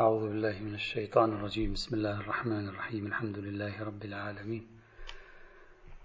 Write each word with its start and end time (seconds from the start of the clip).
أعوذ 0.00 0.28
بالله 0.28 0.58
من 0.60 0.74
الشيطان 0.74 1.32
الرجيم. 1.32 1.72
بسم 1.72 1.94
الله 1.94 2.20
الرحمن 2.20 2.68
الرحيم. 2.68 3.06
الحمد 3.06 3.38
لله 3.38 3.82
رب 3.82 4.04
العالمين. 4.04 4.66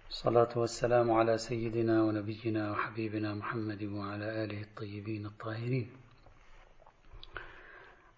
الصلاة 0.10 0.54
والسلام 0.56 1.12
على 1.12 1.38
سيدنا 1.38 2.04
ونبينا 2.04 2.72
وحبيبنا 2.72 3.34
محمد 3.34 3.84
وعلى 3.84 4.44
آله 4.44 4.62
الطيبين 4.62 5.26
الطاهرين. 5.26 5.88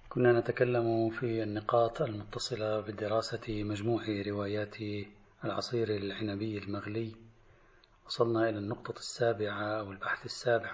كنا 0.09 0.39
نتكلم 0.39 1.09
في 1.09 1.43
النقاط 1.43 2.01
المتصلة 2.01 2.79
بدراسة 2.81 3.63
مجموع 3.63 4.01
روايات 4.27 4.77
العصير 5.45 5.95
العنبي 5.95 6.57
المغلي. 6.57 7.11
وصلنا 8.07 8.49
إلى 8.49 8.57
النقطة 8.57 8.99
السابعة 8.99 9.79
أو 9.79 9.91
البحث 9.91 10.25
السابع. 10.25 10.71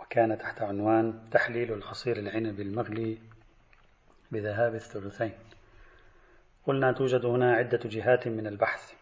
وكان 0.00 0.38
تحت 0.38 0.62
عنوان 0.62 1.28
تحليل 1.30 1.72
العصير 1.72 2.16
العنبي 2.18 2.62
المغلي 2.62 3.18
بذهاب 4.30 4.74
الثلثين. 4.74 5.32
قلنا 6.66 6.92
توجد 6.92 7.24
هنا 7.24 7.54
عدة 7.54 7.80
جهات 7.84 8.28
من 8.28 8.46
البحث. 8.46 8.92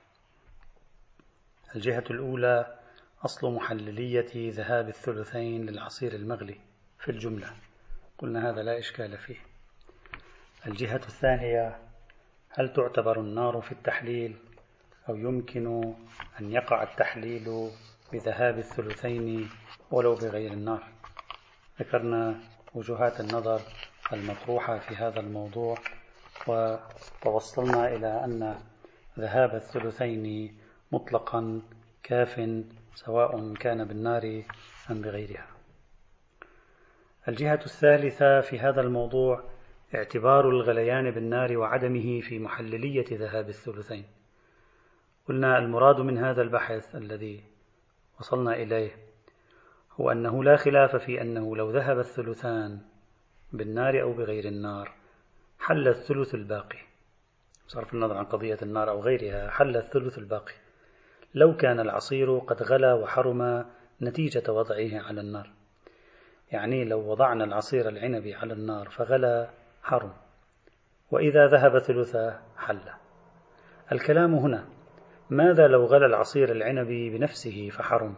الجهة 1.76 2.04
الأولى 2.10 2.78
أصل 3.24 3.52
محللية 3.52 4.52
ذهاب 4.52 4.88
الثلثين 4.88 5.66
للعصير 5.66 6.14
المغلي 6.14 6.60
في 6.98 7.10
الجملة. 7.10 7.52
قلنا 8.18 8.50
هذا 8.50 8.62
لا 8.62 8.78
إشكال 8.78 9.18
فيه. 9.18 9.36
الجهة 10.66 10.96
الثانية 10.96 11.78
هل 12.50 12.72
تعتبر 12.72 13.20
النار 13.20 13.60
في 13.60 13.72
التحليل 13.72 14.36
أو 15.08 15.16
يمكن 15.16 15.94
أن 16.40 16.52
يقع 16.52 16.82
التحليل 16.82 17.70
بذهاب 18.12 18.58
الثلثين 18.58 19.50
ولو 19.90 20.14
بغير 20.14 20.52
النار؟ 20.52 20.82
ذكرنا 21.80 22.40
وجهات 22.74 23.20
النظر 23.20 23.60
المطروحة 24.12 24.78
في 24.78 24.96
هذا 24.96 25.20
الموضوع 25.20 25.78
وتوصلنا 26.46 27.94
إلى 27.94 28.24
أن 28.24 28.54
ذهاب 29.18 29.54
الثلثين 29.54 30.56
مطلقا 30.92 31.62
كاف 32.02 32.62
سواء 32.94 33.54
كان 33.54 33.84
بالنار 33.84 34.42
أم 34.90 35.00
بغيرها. 35.00 35.46
الجهة 37.28 37.60
الثالثة 37.64 38.40
في 38.40 38.58
هذا 38.58 38.80
الموضوع 38.80 39.42
اعتبار 39.94 40.48
الغليان 40.48 41.10
بالنار 41.10 41.56
وعدمه 41.56 42.20
في 42.20 42.38
محللية 42.38 43.06
ذهاب 43.12 43.48
الثلثين. 43.48 44.04
قلنا 45.28 45.58
المراد 45.58 46.00
من 46.00 46.18
هذا 46.18 46.42
البحث 46.42 46.96
الذي 46.96 47.44
وصلنا 48.20 48.54
إليه 48.54 48.90
هو 50.00 50.10
أنه 50.10 50.44
لا 50.44 50.56
خلاف 50.56 50.96
في 50.96 51.20
أنه 51.20 51.56
لو 51.56 51.70
ذهب 51.70 51.98
الثلثان 51.98 52.80
بالنار 53.56 54.02
أو 54.02 54.12
بغير 54.12 54.44
النار 54.44 54.92
حل 55.58 55.88
الثلث 55.88 56.34
الباقي. 56.34 56.78
بصرف 57.68 57.94
النظر 57.94 58.16
عن 58.16 58.24
قضية 58.24 58.58
النار 58.62 58.90
أو 58.90 59.00
غيرها 59.00 59.50
حل 59.50 59.76
الثلث 59.76 60.18
الباقي. 60.18 60.54
لو 61.34 61.56
كان 61.56 61.80
العصير 61.80 62.38
قد 62.38 62.62
غلا 62.62 62.94
وحرم 62.94 63.64
نتيجة 64.02 64.52
وضعه 64.52 65.00
على 65.06 65.20
النار. 65.20 65.50
يعني 66.52 66.84
لو 66.84 67.10
وضعنا 67.10 67.44
العصير 67.44 67.88
العنبي 67.88 68.34
على 68.34 68.52
النار 68.52 68.88
فغلا 68.88 69.50
حرم. 69.82 70.12
وإذا 71.10 71.46
ذهب 71.46 71.78
ثلثه 71.78 72.40
حل. 72.56 72.80
الكلام 73.92 74.34
هنا 74.34 74.68
ماذا 75.30 75.68
لو 75.68 75.84
غلا 75.84 76.06
العصير 76.06 76.52
العنبي 76.52 77.10
بنفسه 77.10 77.68
فحرم؟ 77.70 78.14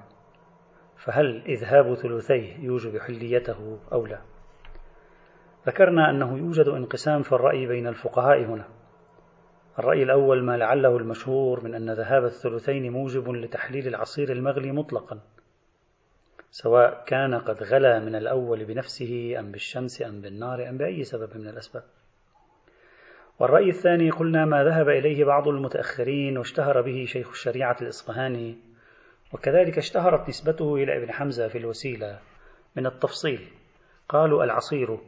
فهل 0.97 1.43
إذهاب 1.47 1.95
ثلثيه 1.95 2.57
يوجب 2.57 2.99
حليته 2.99 3.79
أو 3.93 4.07
لا؟ 4.07 4.21
ذكرنا 5.69 6.11
أنه 6.11 6.39
يوجد 6.39 6.69
انقسام 6.69 7.23
في 7.23 7.33
الرأي 7.33 7.67
بين 7.67 7.87
الفقهاء 7.87 8.45
هنا. 8.45 8.69
الرأي 9.79 10.03
الأول 10.03 10.43
ما 10.45 10.57
لعله 10.57 10.97
المشهور 10.97 11.65
من 11.65 11.75
أن 11.75 11.91
ذهاب 11.91 12.25
الثلثين 12.25 12.93
موجب 12.93 13.29
لتحليل 13.29 13.89
العصير 13.89 14.33
المغلي 14.33 14.73
مطلقا 14.73 15.21
سواء 16.51 17.05
كان 17.07 17.35
قد 17.35 17.63
غلا 17.63 17.99
من 17.99 18.15
الأول 18.15 18.65
بنفسه 18.65 19.35
أم 19.39 19.53
بالشمس 19.53 20.03
أم 20.03 20.21
بالنار 20.21 20.69
أم 20.69 20.79
بأي 20.79 21.05
سبب 21.05 21.37
من 21.37 21.49
الأسباب. 21.49 21.83
والرأي 23.39 23.69
الثاني 23.69 24.11
قلنا 24.11 24.45
ما 24.45 24.65
ذهب 24.65 24.89
إليه 24.89 25.25
بعض 25.25 25.49
المتأخرين 25.49 26.39
واشتهر 26.39 26.81
به 26.81 27.05
شيخ 27.09 27.29
الشريعة 27.31 27.77
الإصفهاني 27.83 28.59
وكذلك 29.33 29.79
اشتهرت 29.79 30.29
نسبته 30.29 30.75
إلى 30.75 30.97
ابن 30.97 31.13
حمزة 31.13 31.49
في 31.49 31.59
الوسيلة 31.59 32.19
من 32.77 32.87
التفصيل. 32.87 33.49
قالوا 34.09 34.45
العصير 34.45 34.99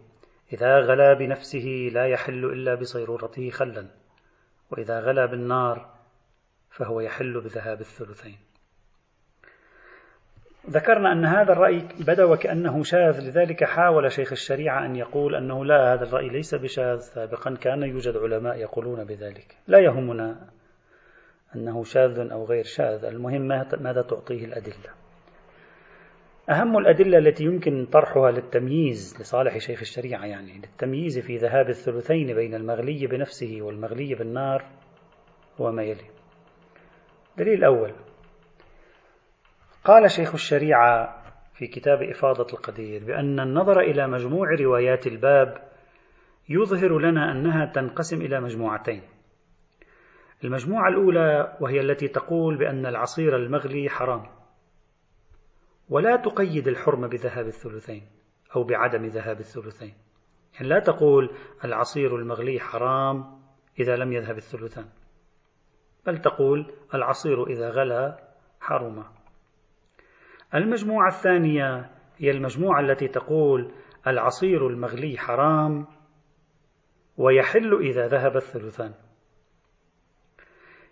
إذا 0.52 0.78
غلا 0.78 1.14
بنفسه 1.14 1.90
لا 1.92 2.06
يحل 2.06 2.44
إلا 2.44 2.74
بصيرورته 2.74 3.50
خلا 3.50 3.86
وإذا 4.70 5.00
غلا 5.00 5.26
بالنار 5.26 5.94
فهو 6.70 7.00
يحل 7.00 7.40
بذهاب 7.40 7.80
الثلثين. 7.80 8.36
ذكرنا 10.70 11.12
أن 11.12 11.24
هذا 11.24 11.52
الرأي 11.52 11.88
بدأ 12.00 12.24
وكأنه 12.24 12.82
شاذ 12.82 13.20
لذلك 13.20 13.64
حاول 13.64 14.12
شيخ 14.12 14.32
الشريعة 14.32 14.86
أن 14.86 14.96
يقول 14.96 15.34
أنه 15.34 15.64
لا 15.64 15.94
هذا 15.94 16.04
الرأي 16.04 16.28
ليس 16.28 16.54
بشاذ 16.54 16.98
سابقا 16.98 17.54
كان 17.54 17.82
يوجد 17.82 18.16
علماء 18.16 18.56
يقولون 18.56 19.04
بذلك. 19.04 19.56
لا 19.68 19.78
يهمنا 19.78 20.48
أنه 21.56 21.84
شاذ 21.84 22.30
أو 22.32 22.44
غير 22.44 22.64
شاذ 22.64 23.04
المهم 23.04 23.42
ماذا 23.80 24.02
تعطيه 24.02 24.44
الأدلة. 24.44 24.99
أهم 26.50 26.78
الأدلة 26.78 27.18
التي 27.18 27.44
يمكن 27.44 27.86
طرحها 27.86 28.30
للتمييز 28.30 29.16
لصالح 29.20 29.58
شيخ 29.58 29.80
الشريعة 29.80 30.24
يعني 30.24 30.58
للتمييز 30.58 31.18
في 31.18 31.36
ذهاب 31.36 31.68
الثلثين 31.68 32.34
بين 32.34 32.54
المغلي 32.54 33.06
بنفسه 33.06 33.58
والمغلي 33.60 34.14
بالنار 34.14 34.64
هو 35.60 35.72
ما 35.72 35.82
يلي. 35.82 36.04
دليل 37.38 37.58
الأول 37.58 37.92
قال 39.84 40.10
شيخ 40.10 40.34
الشريعة 40.34 41.22
في 41.54 41.66
كتاب 41.66 42.02
إفاضة 42.02 42.46
القدير 42.52 43.04
بأن 43.04 43.40
النظر 43.40 43.80
إلى 43.80 44.06
مجموع 44.06 44.54
روايات 44.60 45.06
الباب 45.06 45.58
يظهر 46.48 46.98
لنا 46.98 47.32
أنها 47.32 47.66
تنقسم 47.66 48.20
إلى 48.20 48.40
مجموعتين. 48.40 49.02
المجموعة 50.44 50.88
الأولى 50.88 51.56
وهي 51.60 51.80
التي 51.80 52.08
تقول 52.08 52.58
بأن 52.58 52.86
العصير 52.86 53.36
المغلي 53.36 53.88
حرام. 53.88 54.39
ولا 55.90 56.16
تقيد 56.16 56.68
الحرمة 56.68 57.08
بذهاب 57.08 57.46
الثلثين 57.46 58.02
أو 58.56 58.64
بعدم 58.64 59.06
ذهاب 59.06 59.40
الثلثين. 59.40 59.94
يعني 60.54 60.68
لا 60.68 60.78
تقول 60.78 61.30
العصير 61.64 62.16
المغلي 62.16 62.60
حرام 62.60 63.40
إذا 63.80 63.96
لم 63.96 64.12
يذهب 64.12 64.36
الثلثان 64.36 64.88
بل 66.06 66.18
تقول 66.18 66.72
العصير 66.94 67.46
إذا 67.46 67.70
غلا 67.70 68.18
حرم 68.60 69.04
المجموعة 70.54 71.08
الثانية 71.08 71.90
هي 72.16 72.30
المجموعة 72.30 72.80
التي 72.80 73.08
تقول 73.08 73.72
العصير 74.06 74.66
المغلي 74.66 75.18
حرام 75.18 75.86
ويحل 77.16 77.74
إذا 77.74 78.08
ذهب 78.08 78.36
الثلثان. 78.36 78.94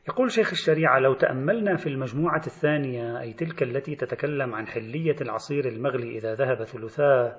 يقول 0.08 0.30
شيخ 0.30 0.50
الشريعة 0.50 0.98
لو 0.98 1.14
تأملنا 1.14 1.76
في 1.76 1.88
المجموعة 1.88 2.42
الثانية 2.46 3.20
أي 3.20 3.32
تلك 3.32 3.62
التي 3.62 3.96
تتكلم 3.96 4.54
عن 4.54 4.66
حلية 4.66 5.16
العصير 5.20 5.68
المغلي 5.68 6.18
إذا 6.18 6.34
ذهب 6.34 6.64
ثلثاه 6.64 7.36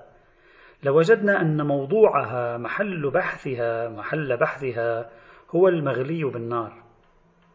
لوجدنا 0.84 1.42
أن 1.42 1.68
موضوعها 1.68 2.58
محل 2.58 3.12
بحثها 3.12 3.90
محل 3.90 4.38
بحثها 4.38 5.10
هو 5.56 5.68
المغلي 5.68 6.24
بالنار 6.24 6.84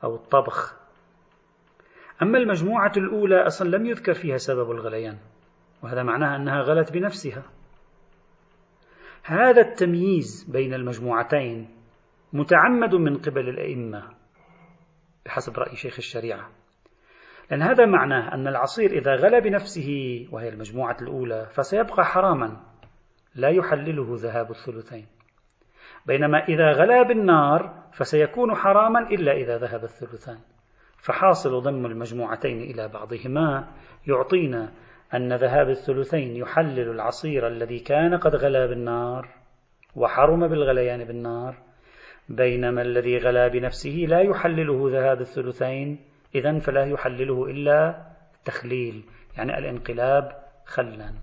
أو 0.05 0.15
الطبخ. 0.15 0.77
أما 2.23 2.39
المجموعة 2.39 2.93
الأولى 2.97 3.47
أصلا 3.47 3.77
لم 3.77 3.87
يذكر 3.87 4.15
فيها 4.15 4.37
سبب 4.37 4.71
الغليان 4.71 5.19
وهذا 5.83 6.03
معناه 6.03 6.37
أنها 6.37 6.61
غلت 6.61 6.93
بنفسها. 6.93 7.43
هذا 9.25 9.61
التمييز 9.61 10.51
بين 10.53 10.75
المجموعتين 10.75 11.69
متعمد 12.33 12.95
من 12.95 13.19
قبل 13.19 13.49
الأئمة 13.49 14.14
بحسب 15.27 15.59
رأي 15.59 15.77
شيخ 15.77 15.95
الشريعة. 15.99 16.51
لأن 17.51 17.63
هذا 17.63 17.87
معناه 17.87 18.35
أن 18.35 18.49
العصير 18.49 18.91
إذا 18.91 19.15
غلى 19.15 19.41
بنفسه 19.41 19.89
وهي 20.33 20.49
المجموعة 20.49 20.97
الأولى 21.03 21.47
فسيبقى 21.47 22.05
حراما 22.05 22.61
لا 23.35 23.49
يحلله 23.49 24.07
ذهاب 24.11 24.51
الثلثين. 24.51 25.07
بينما 26.07 26.45
إذا 26.45 26.73
غلا 26.73 27.03
بالنار 27.03 27.85
فسيكون 27.93 28.55
حراما 28.55 28.99
إلا 28.99 29.33
إذا 29.33 29.59
ذهب 29.59 29.85
الثلثان. 29.85 30.39
فحاصل 31.05 31.61
ضم 31.61 31.87
المجموعتين 31.87 32.63
إلى 32.63 32.89
بعضهما 32.89 33.69
يعطينا 34.07 34.73
أن 35.15 35.33
ذهاب 35.33 35.69
الثلثين 35.69 36.37
يحلل 36.37 36.91
العصير 36.91 37.47
الذي 37.47 37.79
كان 37.79 38.15
قد 38.15 38.37
غلا 38.37 38.67
بالنار 38.67 39.29
وحرم 39.97 40.49
بالغليان 40.49 41.05
بالنار 41.05 41.57
بينما 42.29 42.83
الذي 42.83 43.19
غلا 43.19 43.49
بنفسه 43.49 44.05
لا 44.09 44.21
يحلله 44.21 44.91
ذهاب 44.91 45.21
الثلثين 45.21 46.01
إذا 46.35 46.59
فلا 46.59 46.85
يحلله 46.85 47.51
إلا 47.51 48.07
التخليل 48.39 49.05
يعني 49.37 49.59
الانقلاب 49.59 50.45
خلا. 50.65 51.15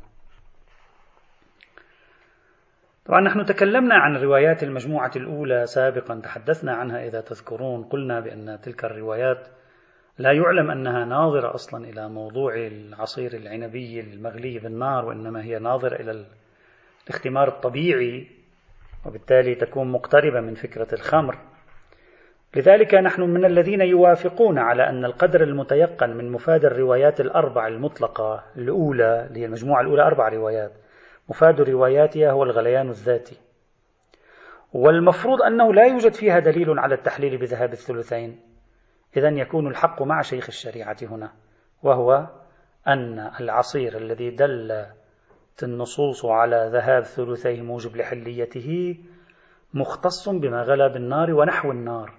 طبعا 3.06 3.22
نحن 3.22 3.46
تكلمنا 3.46 3.96
عن 3.96 4.18
روايات 4.18 4.64
المجموعة 4.64 5.12
الأولى 5.16 5.66
سابقا 5.66 6.20
تحدثنا 6.20 6.74
عنها 6.74 7.06
إذا 7.08 7.22
تذكرون 7.22 7.84
قلنا 7.84 8.20
بأن 8.20 8.60
تلك 8.62 8.86
الروايات 8.86 9.48
لا 10.18 10.32
يعلم 10.32 10.72
أنها 10.72 11.06
ناظرة 11.06 11.54
أصلا 11.54 11.86
إلى 11.86 12.10
موضوع 12.10 12.56
العصير 12.56 13.34
العنبي 13.34 14.00
المغلي 14.00 14.60
بالنار 14.60 15.06
وإنما 15.06 15.44
هي 15.44 15.60
ناظرة 15.60 15.96
إلى 15.96 16.26
الاختمار 17.08 17.48
الطبيعي 17.48 18.28
وبالتالي 19.06 19.56
تكون 19.56 19.92
مقتربة 19.92 20.42
من 20.42 20.54
فكرة 20.54 20.88
الخمر. 20.94 21.38
لذلك 22.56 22.94
نحن 22.96 23.22
من 23.22 23.46
الذين 23.46 23.82
يوافقون 23.82 24.60
على 24.60 24.90
أن 24.90 25.06
القدر 25.06 25.44
المتيقن 25.44 26.10
من 26.10 26.32
مفاد 26.32 26.66
الروايات 26.66 27.22
الأربع 27.22 27.68
المطلقة 27.68 28.44
الأولى 28.58 29.26
اللي 29.28 29.40
هي 29.40 29.46
المجموعة 29.46 29.82
الأولى 29.82 30.02
أربع 30.02 30.30
روايات. 30.30 30.72
مفاد 31.30 31.62
رواياتها 31.62 32.32
هو 32.32 32.44
الغليان 32.44 32.90
الذاتي. 32.90 33.38
والمفروض 34.74 35.42
أنه 35.42 35.74
لا 35.74 35.86
يوجد 35.86 36.14
فيها 36.14 36.40
دليل 36.40 36.80
على 36.80 36.96
التحليل 36.96 37.38
بذهاب 37.38 37.72
الثلثين. 37.72 38.40
إذا 39.18 39.30
يكون 39.30 39.68
الحق 39.68 40.02
مع 40.02 40.22
شيخ 40.22 40.46
الشريعة 40.48 40.98
هنا 41.02 41.32
وهو 41.84 42.28
أن 42.88 43.32
العصير 43.40 43.98
الذي 43.98 44.30
دلت 44.30 45.01
النصوص 45.64 46.26
على 46.26 46.70
ذهاب 46.74 47.04
ثلثيه 47.04 47.62
موجب 47.62 47.96
لحليته 47.96 48.98
مختص 49.74 50.30
بما 50.30 50.62
غلا 50.64 50.88
بالنار 50.88 51.34
ونحو 51.34 51.72
النار. 51.72 52.14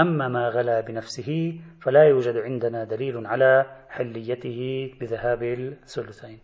أما 0.00 0.28
ما 0.28 0.48
غلا 0.48 0.80
بنفسه 0.80 1.60
فلا 1.80 2.02
يوجد 2.02 2.36
عندنا 2.36 2.84
دليل 2.84 3.26
على 3.26 3.66
حليته 3.88 4.90
بذهاب 5.00 5.42
الثلثين. 5.42 6.38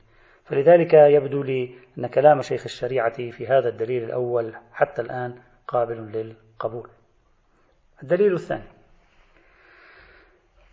فلذلك 0.45 0.95
يبدو 0.95 1.43
لي 1.43 1.75
أن 1.99 2.07
كلام 2.07 2.43
شيخ 2.43 2.63
الشريعة 2.65 3.31
في 3.31 3.47
هذا 3.47 3.69
الدليل 3.69 4.05
الأول 4.05 4.55
حتى 4.73 5.03
الآن 5.03 5.35
قابل 5.69 5.97
للقبول. 5.97 6.89
الدليل 8.03 8.35
الثاني. 8.35 8.69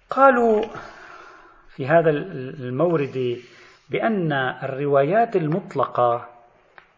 قالوا 0.10 0.66
في 1.70 1.88
هذا 1.88 2.10
المورد 2.10 3.38
بأن 3.90 4.32
الروايات 4.64 5.36
المطلقة 5.36 6.30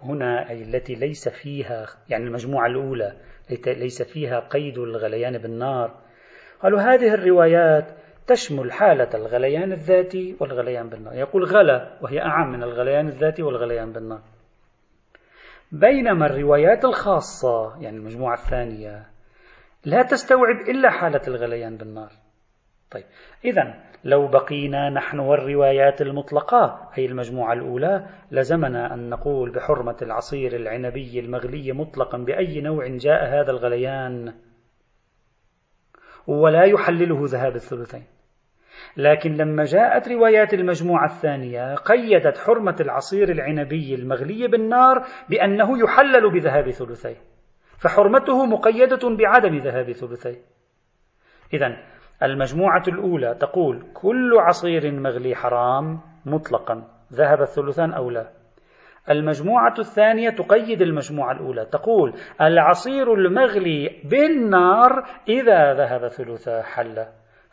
هنا 0.02 0.50
أي 0.50 0.64
التي 0.64 0.96
ليس 0.96 1.30
فيها 1.30 1.86
يعني 2.10 2.24
المجموعة 2.24 2.68
الأولى 2.68 3.14
ليس 3.68 4.02
فيها 4.02 4.40
قيد 4.40 4.78
الغليان 4.78 5.38
بالنار 5.38 5.92
قالوا 6.62 6.82
هذه 6.82 7.14
الروايات 7.14 7.86
تشمل 8.28 8.72
حالة 8.72 9.10
الغليان 9.14 9.72
الذاتي 9.72 10.36
والغليان 10.40 10.90
بالنار. 10.90 11.14
يقول 11.14 11.44
غلا 11.46 11.98
وهي 12.02 12.22
أعم 12.22 12.52
من 12.52 12.64
الغليان 12.64 13.08
الذاتي 13.08 13.44
والغليان 13.44 13.92
بالنار. 13.92 14.22
بينما 15.72 16.26
الروايات 16.26 16.86
الخاصة 16.86 17.82
يعني 17.82 17.98
المجموعة 17.98 18.34
الثانية 18.34 19.06
لا 19.86 20.04
تستوعب 20.04 20.56
إلا 20.70 20.90
حالة 20.90 21.22
الغليان 21.28 21.78
بالنار. 21.78 22.12
طيب. 22.92 23.04
إذا 23.46 23.74
لو 24.04 24.28
بقينا 24.28 24.90
نحن 24.90 25.20
والروايات 25.20 26.02
المطلقة 26.02 26.90
أي 26.98 27.06
المجموعة 27.06 27.54
الأولى 27.54 28.08
لزمنا 28.32 28.94
أن 28.94 29.10
نقول 29.10 29.52
بحرمة 29.52 29.98
العصير 30.02 30.56
العنبي 30.56 31.20
المغلي 31.20 31.72
مطلقا 31.72 32.18
بأي 32.18 32.62
نوع 32.62 32.88
جاء 32.88 33.26
هذا 33.26 33.52
الغليان؟ 33.52 34.34
ولا 36.28 36.64
يحلله 36.64 37.20
ذهاب 37.24 37.56
الثلثين. 37.56 38.04
لكن 38.98 39.38
لما 39.38 39.64
جاءت 39.64 40.08
روايات 40.08 40.54
المجموعة 40.54 41.06
الثانية 41.06 41.76
قيدت 41.76 42.38
حرمة 42.38 42.76
العصير 42.80 43.32
العنبي 43.32 43.96
المغلي 43.96 44.48
بالنار 44.48 45.06
بأنه 45.30 45.84
يحلل 45.84 46.32
بذهاب 46.32 46.72
ثلثيه 46.72 47.18
فحرمته 47.78 48.46
مقيدة 48.46 49.16
بعدم 49.16 49.58
ذهاب 49.58 49.92
ثلثيه 49.92 50.42
إذا 51.54 51.78
المجموعة 52.24 52.84
الأولى 52.88 53.36
تقول 53.36 53.86
كل 53.94 54.34
عصير 54.40 54.92
مغلي 54.92 55.36
حرام 55.36 56.00
مطلقا. 56.26 56.84
ذهب 57.14 57.42
الثلثان 57.42 57.94
أو 57.94 58.10
لا؟ 58.10 58.30
المجموعة 59.10 59.74
الثانية 59.80 60.30
تقيد 60.30 60.82
المجموعة 60.82 61.32
الأولى 61.32 61.66
تقول 61.66 62.14
العصير 62.42 63.14
المغلي 63.14 64.02
بالنار 64.04 65.04
إذا 65.28 65.74
ذهب 65.74 66.08
ثلثا 66.08 66.62
حل. 66.62 67.06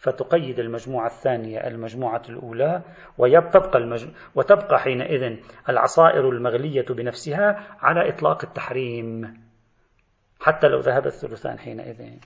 فتقيد 0.05 0.59
المجموعة 0.59 1.07
الثانية 1.07 1.67
المجموعة 1.67 2.23
الأولى 2.29 2.83
وتبقى, 3.19 3.79
المج... 3.79 4.07
وتبقى 4.35 4.79
حينئذ 4.79 5.37
العصائر 5.69 6.29
المغلية 6.29 6.85
بنفسها 6.91 7.67
على 7.81 8.09
إطلاق 8.09 8.45
التحريم 8.45 9.35
حتى 10.41 10.69
لو 10.69 10.79
ذهب 10.79 11.07
الثلثان 11.07 11.59
حينئذ. 11.59 12.19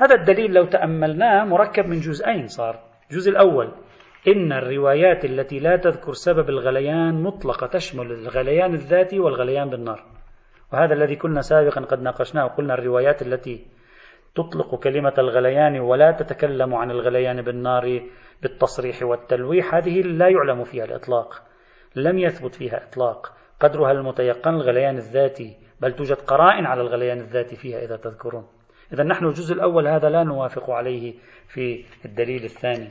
هذا 0.00 0.14
الدليل 0.14 0.54
لو 0.54 0.64
تأملناه 0.64 1.44
مركب 1.44 1.86
من 1.86 2.00
جزئين 2.00 2.46
صار. 2.46 2.80
الجزء 3.10 3.30
الأول 3.30 3.72
إن 4.28 4.52
الروايات 4.52 5.24
التي 5.24 5.58
لا 5.58 5.76
تذكر 5.76 6.12
سبب 6.12 6.48
الغليان 6.48 7.22
مطلقة 7.22 7.66
تشمل 7.66 8.12
الغليان 8.12 8.74
الذاتي 8.74 9.18
والغليان 9.18 9.70
بالنار. 9.70 10.04
وهذا 10.72 10.94
الذي 10.94 11.16
كنا 11.16 11.40
سابقا 11.40 11.80
قد 11.80 12.02
ناقشناه. 12.02 12.44
وقلنا 12.44 12.74
الروايات 12.74 13.22
التي 13.22 13.66
تطلق 14.34 14.74
كلمة 14.74 15.14
الغليان 15.18 15.80
ولا 15.80 16.10
تتكلم 16.10 16.74
عن 16.74 16.90
الغليان 16.90 17.42
بالنار 17.42 18.02
بالتصريح 18.42 19.02
والتلويح 19.02 19.74
هذه 19.74 20.00
لا 20.02 20.28
يعلم 20.28 20.64
فيها 20.64 20.84
الإطلاق. 20.84 21.42
لم 21.96 22.18
يثبت 22.18 22.54
فيها 22.54 22.88
إطلاق. 22.88 23.32
قدرها 23.60 23.92
المتيقن 23.92 24.54
الغليان 24.54 24.96
الذاتي 24.96 25.56
بل 25.80 25.92
توجد 25.92 26.16
قرائن 26.16 26.66
على 26.66 26.80
الغليان 26.80 27.18
الذاتي 27.18 27.56
فيها 27.56 27.78
إذا 27.84 27.96
تذكرون. 27.96 28.57
إذا 28.92 29.04
نحن 29.04 29.24
الجزء 29.24 29.54
الأول 29.54 29.88
هذا 29.88 30.08
لا 30.08 30.24
نوافق 30.24 30.70
عليه 30.70 31.14
في 31.48 31.84
الدليل 32.04 32.44
الثاني. 32.44 32.88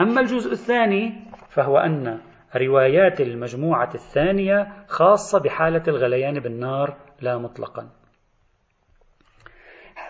أما 0.00 0.20
الجزء 0.20 0.52
الثاني 0.52 1.12
فهو 1.48 1.78
أن 1.78 2.20
روايات 2.56 3.20
المجموعة 3.20 3.94
الثانية 3.94 4.84
خاصة 4.86 5.38
بحالة 5.38 5.82
الغليان 5.88 6.40
بالنار 6.40 6.96
لا 7.20 7.38
مطلقا. 7.38 7.88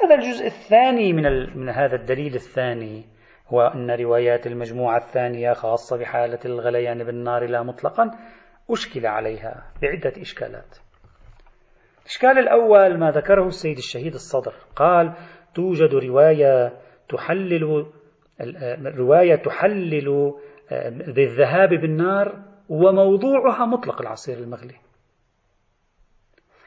هذا 0.05 0.15
الجزء 0.15 0.47
الثاني 0.47 1.13
من, 1.13 1.59
من 1.59 1.69
هذا 1.69 1.97
الدليل 1.97 2.35
الثاني 2.35 3.05
هو 3.49 3.61
أن 3.61 3.91
روايات 3.91 4.47
المجموعة 4.47 4.99
الثانية 4.99 5.53
خاصة 5.53 5.97
بحالة 5.97 6.39
الغليان 6.45 7.05
بالنار 7.05 7.47
لا 7.47 7.63
مطلقا 7.63 8.11
أشكل 8.71 9.07
عليها 9.07 9.73
بعدة 9.83 10.13
إشكالات. 10.23 10.77
الإشكال 12.09 12.39
الأول 12.39 12.99
ما 12.99 13.11
ذكره 13.11 13.47
السيد 13.47 13.77
الشهيد 13.77 14.15
الصدر. 14.15 14.55
قال 14.77 15.13
توجد 15.55 15.95
رواية 15.95 16.73
تحلل 17.09 17.87
رواية 18.99 19.35
تحلل 19.35 20.35
بالذهاب 21.07 21.69
بالنار 21.69 22.43
وموضوعها 22.69 23.67
مطلق 23.67 24.01
العصير 24.01 24.39
المغلي. 24.39 24.75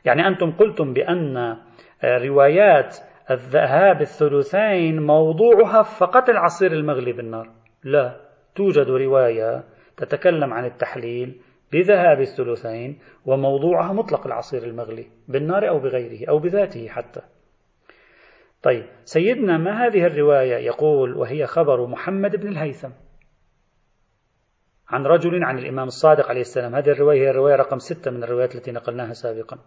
يعني 0.05 0.27
أنتم 0.27 0.51
قلتم 0.51 0.93
بأن 0.93 1.57
روايات 2.03 2.97
الذهاب 3.31 4.01
الثلثين 4.01 5.01
موضوعها 5.01 5.81
فقط 5.81 6.29
العصير 6.29 6.71
المغلي 6.71 7.13
بالنار. 7.13 7.49
لا 7.83 8.19
توجد 8.55 8.89
رواية 8.89 9.63
تتكلم 9.97 10.53
عن 10.53 10.65
التحليل 10.65 11.41
بذهاب 11.71 12.21
الثلثين 12.21 12.99
وموضوعها 13.25 13.93
مطلق 13.93 14.25
العصير 14.25 14.63
المغلي 14.63 15.07
بالنار 15.27 15.69
أو 15.69 15.79
بغيره 15.79 16.29
أو 16.29 16.39
بذاته 16.39 16.87
حتى. 16.87 17.21
طيب 18.63 18.85
سيدنا 19.05 19.57
ما 19.57 19.87
هذه 19.87 20.05
الرواية 20.05 20.55
يقول 20.55 21.17
وهي 21.17 21.47
خبر 21.47 21.87
محمد 21.87 22.35
بن 22.35 22.47
الهيثم؟ 22.47 22.89
عن 24.89 25.05
رجل 25.05 25.43
عن 25.43 25.57
الإمام 25.57 25.87
الصادق 25.87 26.29
عليه 26.29 26.41
السلام. 26.41 26.75
هذه 26.75 26.89
الرواية 26.89 27.21
هي 27.21 27.29
الرواية 27.29 27.55
رقم 27.55 27.79
ستة 27.79 28.11
من 28.11 28.23
الروايات 28.23 28.55
التي 28.55 28.71
نقلناها 28.71 29.13
سابقا. 29.13 29.57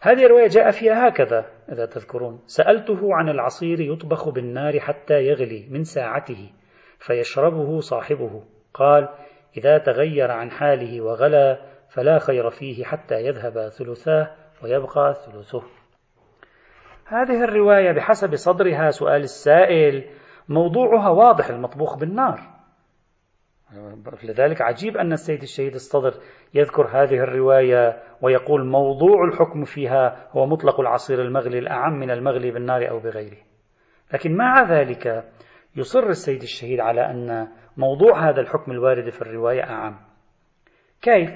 هذه 0.00 0.26
الرواية 0.26 0.48
جاء 0.48 0.70
فيها 0.70 1.08
هكذا 1.08 1.46
إذا 1.72 1.86
تذكرون. 1.86 2.40
سألته 2.46 3.14
عن 3.14 3.28
العصير 3.28 3.80
يطبخ 3.80 4.28
بالنار 4.28 4.80
حتى 4.80 5.14
يغلي 5.14 5.68
من 5.70 5.84
ساعته 5.84 6.50
فيشربه 6.98 7.80
صاحبه. 7.80 8.44
قال 8.74 9.08
إذا 9.56 9.78
تغير 9.78 10.30
عن 10.30 10.50
حاله 10.50 11.00
وغلا 11.00 11.58
فلا 11.88 12.18
خير 12.18 12.50
فيه 12.50 12.84
حتى 12.84 13.14
يذهب 13.14 13.68
ثلثاه 13.68 14.30
ويبقى 14.62 15.14
ثلثه. 15.14 15.62
هذه 17.06 17.44
الرواية 17.44 17.92
بحسب 17.92 18.34
صدرها 18.34 18.90
سؤال 18.90 19.22
السائل 19.22 20.04
موضوعها 20.48 21.10
واضح 21.10 21.48
المطبوخ 21.48 21.98
بالنار. 21.98 22.40
لذلك 24.22 24.62
عجيب 24.62 24.96
أن 24.96 25.12
السيد 25.12 25.42
الشهيد 25.42 25.74
الصدر 25.74 26.14
يذكر 26.54 26.86
هذه 26.86 27.14
الرواية 27.14 28.02
ويقول 28.22 28.66
موضوع 28.66 29.24
الحكم 29.24 29.64
فيها 29.64 30.28
هو 30.30 30.46
مطلق 30.46 30.80
العصير 30.80 31.22
المغلي 31.22 31.58
الأعم 31.58 31.92
من 31.92 32.10
المغلي 32.10 32.50
بالنار 32.50 32.90
أو 32.90 32.98
بغيره. 32.98 33.38
لكن 34.12 34.36
مع 34.36 34.62
ذلك 34.62 35.24
يصر 35.76 36.08
السيد 36.08 36.42
الشهيد 36.42 36.80
على 36.80 37.10
أن 37.10 37.48
موضوع 37.76 38.28
هذا 38.28 38.40
الحكم 38.40 38.72
الوارد 38.72 39.10
في 39.10 39.22
الرواية 39.22 39.62
أعم. 39.62 40.00
كيف؟ 41.02 41.30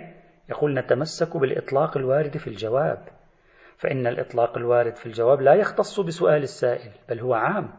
يقول 0.49 0.75
نتمسك 0.75 1.37
بالإطلاق 1.37 1.97
الوارد 1.97 2.37
في 2.37 2.47
الجواب. 2.47 3.09
فإن 3.79 4.07
الإطلاق 4.07 4.57
الوارد 4.57 4.97
في 4.97 5.07
الجواب 5.07 5.41
لا 5.41 5.55
يختص 5.55 6.01
بسؤال 6.01 6.43
السائل 6.43 6.93
بل 7.09 7.21
هو 7.21 7.35
عام. 7.35 7.71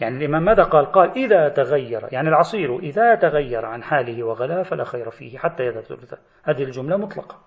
يعني 0.00 0.16
الإمام 0.16 0.44
ماذا 0.44 0.62
قال؟ 0.62 0.86
قال 0.86 1.10
إذا 1.10 1.48
تغير 1.48 2.08
يعني 2.12 2.28
العصير 2.28 2.78
إذا 2.78 3.14
تغير 3.14 3.66
عن 3.66 3.82
حاله 3.82 4.22
وغلا 4.22 4.62
فلا 4.62 4.84
خير 4.84 5.10
فيه 5.10 5.38
حتى 5.38 5.62
يذهب 5.62 5.84
هذه 6.44 6.62
الجملة 6.62 6.96
مطلقة. 6.96 7.40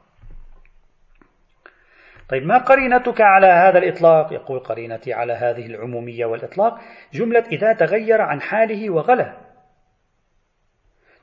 طيب 2.30 2.44
ما 2.44 2.58
قرينتك 2.58 3.22
على 3.22 3.48
هذا 3.48 3.78
الإطلاق؟ 3.78 4.34
يقول 4.34 4.60
قرينتي 4.60 5.14
على 5.14 5.34
هذه 5.34 5.66
العمومية 5.66 6.26
والإطلاق. 6.26 6.80
جملة 7.14 7.44
إذا 7.52 7.74
تغير 7.74 8.22
عن 8.22 8.42
حاله 8.42 8.90
وغلا. 8.90 9.47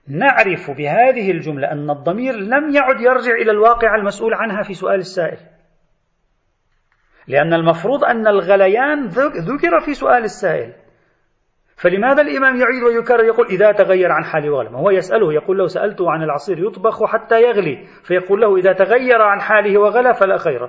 نعرف 0.09 0.71
بهذه 0.71 1.31
الجملة 1.31 1.73
أن 1.73 1.91
الضمير 1.91 2.35
لم 2.35 2.75
يعد 2.75 3.01
يرجع 3.01 3.35
إلى 3.43 3.51
الواقع 3.51 3.95
المسؤول 3.95 4.35
عنها 4.35 4.63
في 4.63 4.75
سؤال 4.75 4.99
السائل. 4.99 5.39
لأن 7.29 7.55
المفروض 7.55 8.05
أن 8.05 8.27
الغليان 8.27 9.07
ذكر 9.07 9.81
في 9.81 9.95
سؤال 9.95 10.25
السائل. 10.25 10.73
فلماذا 11.77 12.23
الإمام 12.23 12.57
يعيد 12.57 12.83
ويكرر 12.83 13.25
يقول 13.25 13.47
إذا 13.47 13.73
تغير 13.73 14.13
عن 14.13 14.25
حال 14.25 14.51
وغلى 14.51 14.77
هو 14.77 14.91
يسأله 14.91 15.33
يقول 15.33 15.59
له 15.59 15.67
سألته 15.67 16.11
عن 16.11 16.23
العصير 16.23 16.59
يطبخ 16.59 17.05
حتى 17.05 17.43
يغلي 17.43 17.87
فيقول 18.03 18.41
له 18.41 18.57
إذا 18.57 18.73
تغير 18.73 19.23
عن 19.23 19.41
حاله 19.41 19.79
وغلى 19.81 20.15
فلا 20.15 20.37
خير. 20.37 20.69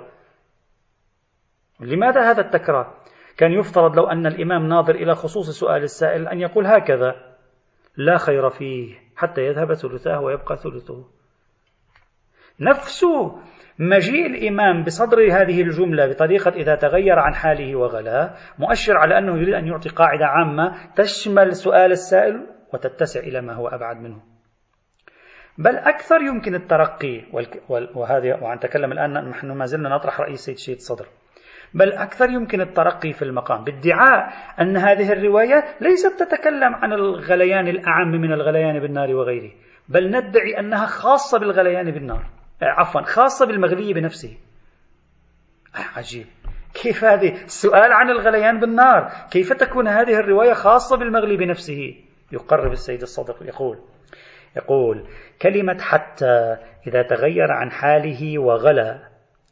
لماذا 1.80 2.32
هذا 2.32 2.42
التكرار؟ 2.42 2.94
كان 3.38 3.52
يفترض 3.52 3.96
لو 3.96 4.08
أن 4.08 4.26
الإمام 4.26 4.68
ناظر 4.68 4.96
إلى 4.96 5.16
خصوص 5.16 5.60
سؤال 5.60 5.84
السائل 5.84 6.28
أن 6.28 6.40
يقول 6.40 6.68
هكذا 6.68 7.16
لا 7.98 8.18
خير 8.18 8.50
فيه. 8.50 9.05
حتى 9.16 9.42
يذهب 9.42 9.74
ثلثاه 9.74 10.22
ويبقى 10.22 10.56
ثلثه. 10.58 11.06
نفس 12.60 13.06
مجيء 13.80 14.26
الإمام 14.26 14.84
بصدر 14.84 15.18
هذه 15.18 15.62
الجملة 15.62 16.08
بطريقة 16.08 16.52
إذا 16.52 16.76
تغير 16.76 17.20
عن 17.20 17.36
حاله 17.36 17.76
وغلاه 17.76 18.34
مؤشر 18.60 18.98
على 18.98 19.18
أنه 19.18 19.38
يريد 19.38 19.54
أن 19.54 19.68
يعطي 19.68 19.90
قاعدة 19.90 20.26
عامة 20.26 20.94
تشمل 20.96 21.56
سؤال 21.56 21.92
السائل 21.92 22.48
وتتسع 22.74 23.20
إلى 23.20 23.42
ما 23.42 23.54
هو 23.54 23.68
أبعد 23.68 23.98
منه. 23.98 24.24
بل 25.58 25.76
أكثر 25.76 26.22
يمكن 26.22 26.56
الترقي 26.56 27.24
وهذه 27.96 28.40
وعن 28.42 28.60
تكلم 28.60 28.92
الآن 28.92 29.30
نحن 29.30 29.52
ما 29.52 29.66
زلنا 29.66 29.90
نطرح 29.90 30.22
رأي 30.22 30.36
سيد 30.36 30.58
شيد 30.58 30.80
صدر. 30.80 31.08
بل 31.76 31.94
أكثر 31.94 32.30
يمكن 32.30 32.62
الترقي 32.62 33.14
في 33.14 33.22
المقام. 33.22 33.64
بادعاء 33.64 34.34
أن 34.62 34.78
هذه 34.78 35.14
الرواية 35.14 35.66
ليست 35.82 36.24
تتكلم 36.24 36.76
عن 36.76 36.94
الغليان 36.94 37.68
الأعم 37.68 38.12
من 38.12 38.34
الغليان 38.34 38.80
بالنار 38.80 39.16
وغيره 39.16 39.52
بل 39.90 40.08
ندعي 40.08 40.60
أنها 40.60 40.86
خاصة 40.86 41.40
بالغليان 41.40 41.92
بالنار. 41.92 42.26
آه، 42.62 42.66
عفوا 42.66 43.02
خاصة 43.02 43.46
بالمغلي 43.46 43.94
بنفسه. 43.94 44.38
آه، 45.76 45.98
عجيب. 45.98 46.26
كيف 46.74 47.04
هذه؟ 47.04 47.44
السؤال 47.44 47.94
عن 47.94 48.10
الغليان 48.10 48.60
بالنار. 48.60 49.12
كيف 49.32 49.54
تكون 49.54 49.88
هذه 49.88 50.20
الرواية 50.20 50.54
خاصة 50.54 50.98
بالمغلي 50.98 51.38
بنفسه؟ 51.38 51.96
يقرب 52.32 52.72
السيد 52.72 53.02
الصدق 53.02 53.44
يقول 53.44 53.80
يقول 54.58 55.08
كلمة 55.42 55.78
حتى 55.82 56.58
إذا 56.88 57.02
تغير 57.02 57.52
عن 57.52 57.72
حاله 57.72 58.40
وغلا. 58.40 59.00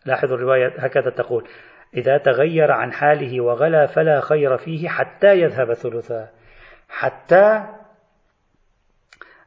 لاحظوا 0.06 0.36
الرواية 0.38 0.74
هكذا 0.77 1.10
تقول. 1.10 1.48
إذا 1.97 2.17
تغير 2.17 2.71
عن 2.71 2.93
حاله 2.93 3.41
وغلا 3.41 3.85
فلا 3.85 4.21
خير 4.21 4.57
فيه 4.57 4.89
حتى 4.89 5.39
يذهب 5.39 5.73
ثلثا. 5.73 6.29
حتى 6.89 7.63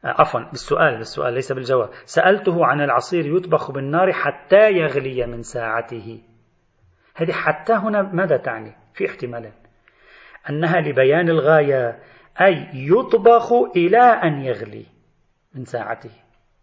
عفوا 0.03 0.39
بالسؤال 0.39 0.97
بالسؤال 0.97 1.33
ليس 1.33 1.51
بالجواب. 1.51 1.89
سألته 2.05 2.65
عن 2.65 2.81
العصير 2.81 3.25
يطبخ 3.37 3.71
بالنار 3.71 4.13
حتى 4.13 4.71
يغلي 4.71 5.25
من 5.25 5.41
ساعته. 5.41 6.21
هذه 7.15 7.31
حتى 7.31 7.73
هنا 7.73 8.01
ماذا 8.01 8.37
تعني؟ 8.37 8.75
في 8.93 9.05
احتمالين 9.05 9.53
أنها 10.49 10.81
لبيان 10.81 11.29
الغاية 11.29 11.99
أي 12.41 12.69
يطبخ 12.73 13.53
إلى 13.75 13.99
أن 13.99 14.41
يغلي 14.41 14.85
من 15.55 15.65
ساعته. 15.65 16.11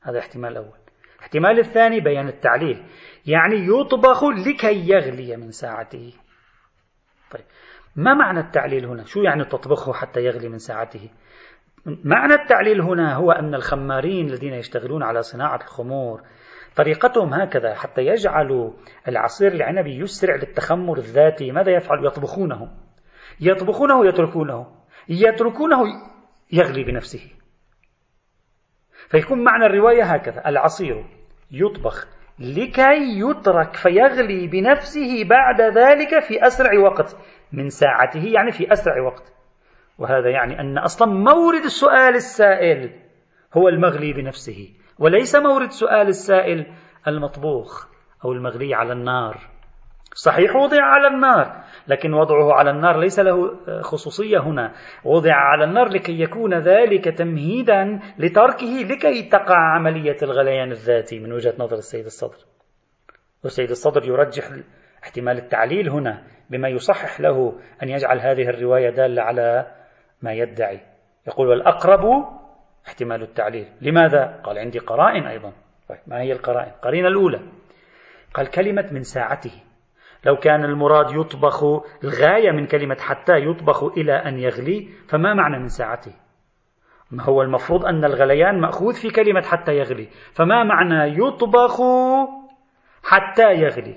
هذا 0.02 0.18
احتمال 0.18 0.52
الأول 0.52 0.83
الاحتمال 1.24 1.58
الثاني 1.58 2.00
بيان 2.00 2.28
التعليل 2.28 2.84
يعني 3.26 3.56
يطبخ 3.56 4.24
لكي 4.24 4.88
يغلي 4.88 5.36
من 5.36 5.50
ساعته. 5.50 6.12
طيب 7.30 7.44
ما 7.96 8.14
معنى 8.14 8.40
التعليل 8.40 8.86
هنا؟ 8.86 9.04
شو 9.04 9.22
يعني 9.22 9.44
تطبخه 9.44 9.92
حتى 9.92 10.20
يغلي 10.20 10.48
من 10.48 10.58
ساعته؟ 10.58 11.10
معنى 11.86 12.34
التعليل 12.34 12.80
هنا 12.80 13.14
هو 13.14 13.32
أن 13.32 13.54
الخمارين 13.54 14.26
الذين 14.26 14.52
يشتغلون 14.52 15.02
على 15.02 15.22
صناعة 15.22 15.56
الخمور 15.56 16.22
طريقتهم 16.76 17.34
هكذا 17.34 17.74
حتى 17.74 18.02
يجعلوا 18.02 18.72
العصير 19.08 19.52
العنبي 19.52 19.98
يسرع 19.98 20.36
للتخمر 20.36 20.98
الذاتي. 20.98 21.52
ماذا 21.52 21.76
يفعل؟ 21.76 22.06
يطبخونه. 22.06 22.68
يطبخونه 23.40 24.06
يتركونه 24.06 24.66
يتركونه 25.08 25.82
يغلي 26.52 26.84
بنفسه. 26.84 27.30
فيكون 29.08 29.44
معنى 29.44 29.66
الرواية 29.66 30.02
هكذا 30.02 30.48
العصير 30.48 31.04
يطبخ 31.50 32.06
لكي 32.38 33.20
يترك 33.20 33.76
فيغلي 33.76 34.46
بنفسه 34.46 35.24
بعد 35.24 35.60
ذلك 35.60 36.18
في 36.18 36.46
أسرع 36.46 36.78
وقت 36.78 37.16
من 37.52 37.68
ساعته 37.68 38.24
يعني 38.24 38.52
في 38.52 38.72
أسرع 38.72 39.02
وقت. 39.02 39.32
وهذا 39.98 40.30
يعني 40.30 40.60
أن 40.60 40.78
أصلا 40.78 41.12
مورد 41.12 41.64
السؤال 41.64 42.14
السائل 42.14 42.90
هو 43.56 43.68
المغلي 43.68 44.12
بنفسه 44.12 44.68
وليس 44.98 45.36
مورد 45.36 45.70
سؤال 45.70 46.08
السائل 46.08 46.66
المطبوخ 47.08 47.86
أو 48.24 48.32
المغلي 48.32 48.74
على 48.74 48.92
النار. 48.92 49.53
صحيح 50.14 50.56
وضع 50.56 50.82
على 50.82 51.06
النار. 51.06 51.64
لكن 51.88 52.14
وضعه 52.14 52.52
على 52.52 52.70
النار 52.70 53.00
ليس 53.00 53.20
له 53.20 53.56
خصوصية 53.80 54.38
هنا. 54.38 54.72
وضع 55.04 55.34
على 55.34 55.64
النار 55.64 55.88
لكي 55.88 56.20
يكون 56.20 56.54
ذلك 56.54 57.04
تمهيدا 57.04 58.00
لتركه 58.18 58.86
لكي 58.90 59.28
تقع 59.28 59.56
عملية 59.56 60.16
الغليان 60.22 60.70
الذاتي. 60.70 61.18
من 61.18 61.32
وجهة 61.32 61.54
نظر 61.58 61.76
السيد 61.76 62.04
الصدر. 62.04 62.38
والسيد 63.44 63.70
الصدر 63.70 64.04
يرجح 64.04 64.44
احتمال 65.02 65.38
التعليل 65.38 65.88
هنا 65.88 66.22
بما 66.50 66.68
يصحح 66.68 67.20
له 67.20 67.60
أن 67.82 67.88
يجعل 67.88 68.20
هذه 68.20 68.48
الرواية 68.48 68.90
دالة 68.90 69.22
على 69.22 69.66
ما 70.22 70.32
يدعي. 70.32 70.80
يقول 71.26 71.48
والأقرب 71.48 72.04
احتمال 72.86 73.22
التعليل. 73.22 73.68
لماذا؟ 73.80 74.40
قال 74.44 74.58
عندي 74.58 74.78
قرائن 74.78 75.26
أيضا. 75.26 75.52
طيب 75.88 75.98
ما 76.06 76.20
هي 76.20 76.32
القرائن؟ 76.32 76.72
القرينة 76.72 77.08
الأولى. 77.08 77.40
قال 78.34 78.50
كلمة 78.50 78.88
من 78.92 79.02
ساعته. 79.02 79.52
لو 80.24 80.36
كان 80.36 80.64
المراد 80.64 81.10
يطبخ 81.10 81.64
الغاية 82.04 82.50
من 82.50 82.66
كلمة 82.66 82.96
حتى 83.00 83.32
يطبخ 83.32 83.84
إلى 83.84 84.12
أن 84.12 84.38
يغلي 84.38 84.88
فما 85.08 85.34
معنى 85.34 85.58
من 85.58 85.68
ساعته؟ 85.68 86.12
ما 87.10 87.24
هو 87.24 87.42
المفروض 87.42 87.84
أن 87.84 88.04
الغليان 88.04 88.60
مأخوذ 88.60 88.94
في 88.94 89.10
كلمة 89.10 89.42
حتى 89.42 89.76
يغلي 89.76 90.08
فما 90.32 90.64
معنى 90.64 91.18
يطبخ 91.18 91.80
حتى 93.04 93.52
يغلي؟ 93.52 93.96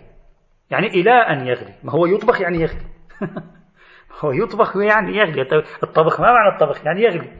يعني 0.69 0.87
إلى 0.87 1.11
أن 1.11 1.47
يغلي. 1.47 1.73
ما 1.83 1.91
هو 1.91 2.05
يطبخ 2.05 2.41
يعني 2.41 2.61
يغلي. 2.61 2.85
هو 4.19 4.31
يطبخ 4.31 4.77
يعني 4.77 5.17
يغلي. 5.17 5.41
الطبخ 5.83 6.21
ما 6.21 6.31
معنى 6.31 6.53
الطبخ؟ 6.53 6.85
يعني 6.85 7.01
يغلي. 7.01 7.31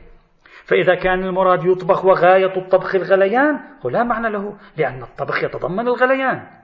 فإذا 0.66 0.96
كان 0.96 1.24
المراد 1.24 1.66
يطبخ 1.66 2.06
وغاية 2.06 2.58
الطبخ 2.58 2.96
الغليان 2.96 3.60
هو 3.86 3.90
لا 3.90 4.04
معنى 4.04 4.30
له 4.30 4.58
لأن 4.78 5.04
الطبخ 5.04 5.44
يتضمن 5.44 5.88
الغليان. 5.88 6.57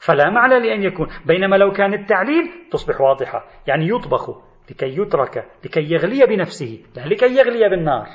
فلا 0.00 0.30
معنى 0.30 0.58
لأن 0.58 0.82
يكون 0.82 1.08
بينما 1.26 1.56
لو 1.56 1.72
كان 1.72 1.94
التعليل 1.94 2.50
تصبح 2.70 3.00
واضحة 3.00 3.44
يعني 3.66 3.88
يطبخ 3.88 4.30
لكي 4.70 5.00
يترك 5.00 5.46
لكي 5.64 5.92
يغلي 5.92 6.26
بنفسه 6.26 6.82
لا 6.96 7.02
لكي 7.02 7.36
يغلي 7.36 7.68
بالنار. 7.68 8.06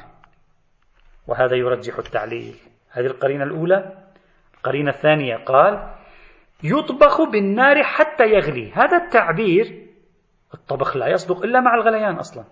وهذا 1.28 1.56
يرجح 1.56 1.98
التعليل. 1.98 2.56
هذه 2.92 3.06
القرينة 3.06 3.44
الأولى. 3.44 3.94
القرينة 4.58 4.90
الثانية 4.90 5.36
قال 5.36 5.94
يطبخ 6.64 7.22
بالنار 7.22 7.84
حتى 7.84 8.24
يغلي. 8.24 8.72
هذا 8.72 8.98
التعبير 8.98 9.86
الطبخ 10.54 10.98
لا 10.98 11.08
يصدق 11.08 11.44
إلا 11.44 11.60
مع 11.60 11.76
الغليان 11.76 12.16
أصلا. 12.16 12.44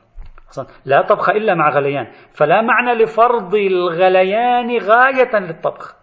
أصلا 0.49 0.65
لا 0.85 1.01
طبخ 1.01 1.29
إلا 1.29 1.55
مع 1.55 1.69
غليان. 1.69 2.11
فلا 2.31 2.61
معنى 2.61 3.03
لفرض 3.03 3.55
الغليان 3.55 4.77
غاية 4.77 5.39
للطبخ. 5.39 6.02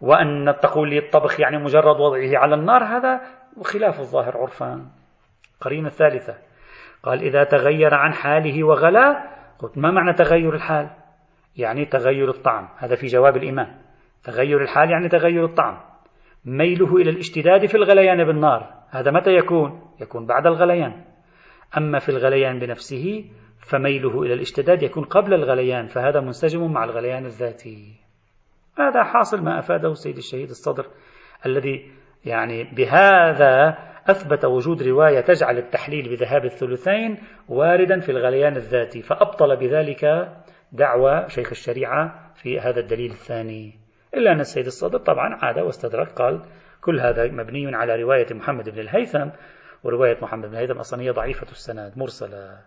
وأن 0.00 0.54
تقول 0.62 0.90
لي 0.90 0.98
الطبخ 0.98 1.40
يعني 1.40 1.58
مجرد 1.58 2.00
وضعه 2.00 2.38
على 2.38 2.54
النار 2.54 2.84
هذا 2.84 3.20
خلاف 3.62 4.00
الظاهر 4.00 4.36
عرفا 4.36 4.86
قرينة 5.60 5.86
الثالثة. 5.86 6.34
قال 7.02 7.22
إذا 7.22 7.44
تغير 7.44 7.94
عن 7.94 8.12
حاله 8.12 8.64
وغلا 8.64 9.38
قلت 9.58 9.78
ما 9.78 9.90
معنى 9.90 10.12
تغير 10.12 10.54
الحال؟ 10.54 10.90
يعني 11.56 11.84
تغير 11.84 12.28
الطعم. 12.30 12.68
هذا 12.78 12.94
في 12.94 13.06
جواب 13.06 13.36
الإمام. 13.36 13.78
تغير 14.24 14.62
الحال 14.62 14.90
يعني 14.90 15.08
تغير 15.08 15.44
الطعم. 15.44 15.80
ميله 16.44 16.96
إلى 16.96 17.10
الاشتداد 17.10 17.66
في 17.66 17.74
الغليان 17.74 18.24
بالنار. 18.24 18.74
هذا 18.90 19.10
متى 19.10 19.30
يكون؟ 19.30 19.82
يكون 20.00 20.26
بعد 20.26 20.46
الغليان. 20.46 21.04
أما 21.76 21.98
في 21.98 22.08
الغليان 22.08 22.58
بنفسه 22.58 23.24
فميله 23.70 24.22
إلى 24.22 24.34
الاشتداد 24.34 24.82
يكون 24.82 25.04
قبل 25.04 25.34
الغليان 25.34 25.86
فهذا 25.86 26.20
منسجم 26.20 26.72
مع 26.72 26.84
الغليان 26.84 27.24
الذاتي. 27.24 28.07
هذا 28.78 29.02
حاصل 29.02 29.42
ما 29.42 29.58
أفاده 29.58 29.92
السيد 29.92 30.16
الشهيد 30.16 30.48
الصدر 30.50 30.86
الذي 31.46 31.92
يعني 32.24 32.64
بهذا 32.64 33.78
أثبت 34.06 34.44
وجود 34.44 34.82
رواية 34.82 35.20
تجعل 35.20 35.58
التحليل 35.58 36.08
بذهاب 36.08 36.44
الثلثين 36.44 37.18
واردا 37.48 38.00
في 38.00 38.12
الغليان 38.12 38.56
الذاتي 38.56 39.02
فأبطل 39.02 39.56
بذلك 39.56 40.28
دعوى 40.72 41.28
شيخ 41.28 41.50
الشريعة 41.50 42.32
في 42.34 42.60
هذا 42.60 42.80
الدليل 42.80 43.10
الثاني. 43.10 43.78
إلا 44.14 44.32
أن 44.32 44.40
السيد 44.40 44.66
الصدر 44.66 44.98
طبعا 44.98 45.38
عاد 45.42 45.58
واستدرك 45.58 46.08
قال 46.08 46.42
كل 46.80 47.00
هذا 47.00 47.28
مبني 47.28 47.76
على 47.76 48.02
رواية 48.02 48.26
محمد 48.34 48.68
بن 48.68 48.78
الهيثم 48.78 49.28
ورواية 49.84 50.18
محمد 50.22 50.48
بن 50.48 50.54
الهيثم 50.54 50.78
أصلا 50.78 51.02
هي 51.02 51.10
ضعيفة 51.10 51.46
السند 51.50 51.92
مرسلة. 51.96 52.60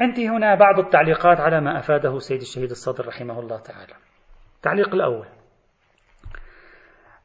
عندي 0.00 0.28
هنا 0.28 0.54
بعض 0.54 0.78
التعليقات 0.78 1.40
على 1.40 1.60
ما 1.60 1.78
أفاده 1.78 2.18
سيد 2.18 2.40
الشهيد 2.40 2.70
الصدر 2.70 3.06
رحمه 3.06 3.40
الله 3.40 3.60
تعالى 3.60 3.94
التعليق 4.56 4.94
الأول 4.94 5.26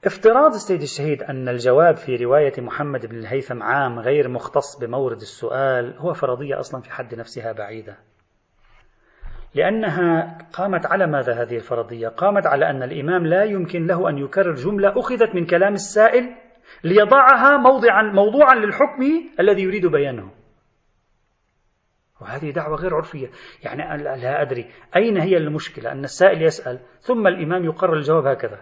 افتراض 0.06 0.54
السيد 0.54 0.82
الشهيد 0.82 1.24
أن 1.24 1.50
الجواب 1.50 1.96
في 1.96 2.16
رواية 2.16 2.54
محمد 2.58 3.06
بن 3.06 3.18
الهيثم 3.18 3.64
عام 3.64 4.00
غير 4.00 4.30
مختص 4.30 4.80
بمورد 4.82 5.22
السؤال 5.22 5.98
هو 5.98 6.14
فرضية 6.14 6.60
أصلا 6.60 6.82
في 6.82 6.92
حد 6.92 7.16
نفسها 7.16 7.52
بعيدة 7.52 7.98
لأنها 9.56 10.38
قامت 10.54 10.86
على 10.86 11.08
ماذا 11.08 11.42
هذه 11.42 11.56
الفرضية؟ 11.56 12.08
قامت 12.08 12.48
على 12.48 12.70
أن 12.70 12.84
الإمام 12.84 13.28
لا 13.28 13.44
يمكن 13.44 13.88
له 13.88 14.10
أن 14.10 14.18
يكرر 14.18 14.56
جملة 14.56 15.00
أخذت 15.00 15.36
من 15.36 15.46
كلام 15.46 15.74
السائل 15.74 16.36
ليضعها 16.84 17.58
موضعا 17.58 18.02
موضوعا 18.02 18.56
للحكم 18.56 19.04
الذي 19.40 19.62
يريد 19.62 19.86
بيانه. 19.86 20.43
وهذه 22.24 22.52
دعوة 22.52 22.76
غير 22.76 22.96
عرفية. 22.96 23.30
يعني 23.64 24.04
لا 24.04 24.42
أدري 24.42 24.66
أين 24.96 25.18
هي 25.18 25.38
المشكلة؟ 25.38 25.92
أن 25.92 26.04
السائل 26.04 26.42
يسأل 26.42 26.80
ثم 27.00 27.28
الإمام 27.28 27.66
يقرر 27.66 27.94
الجواب 27.94 28.28
هكذا. 28.28 28.60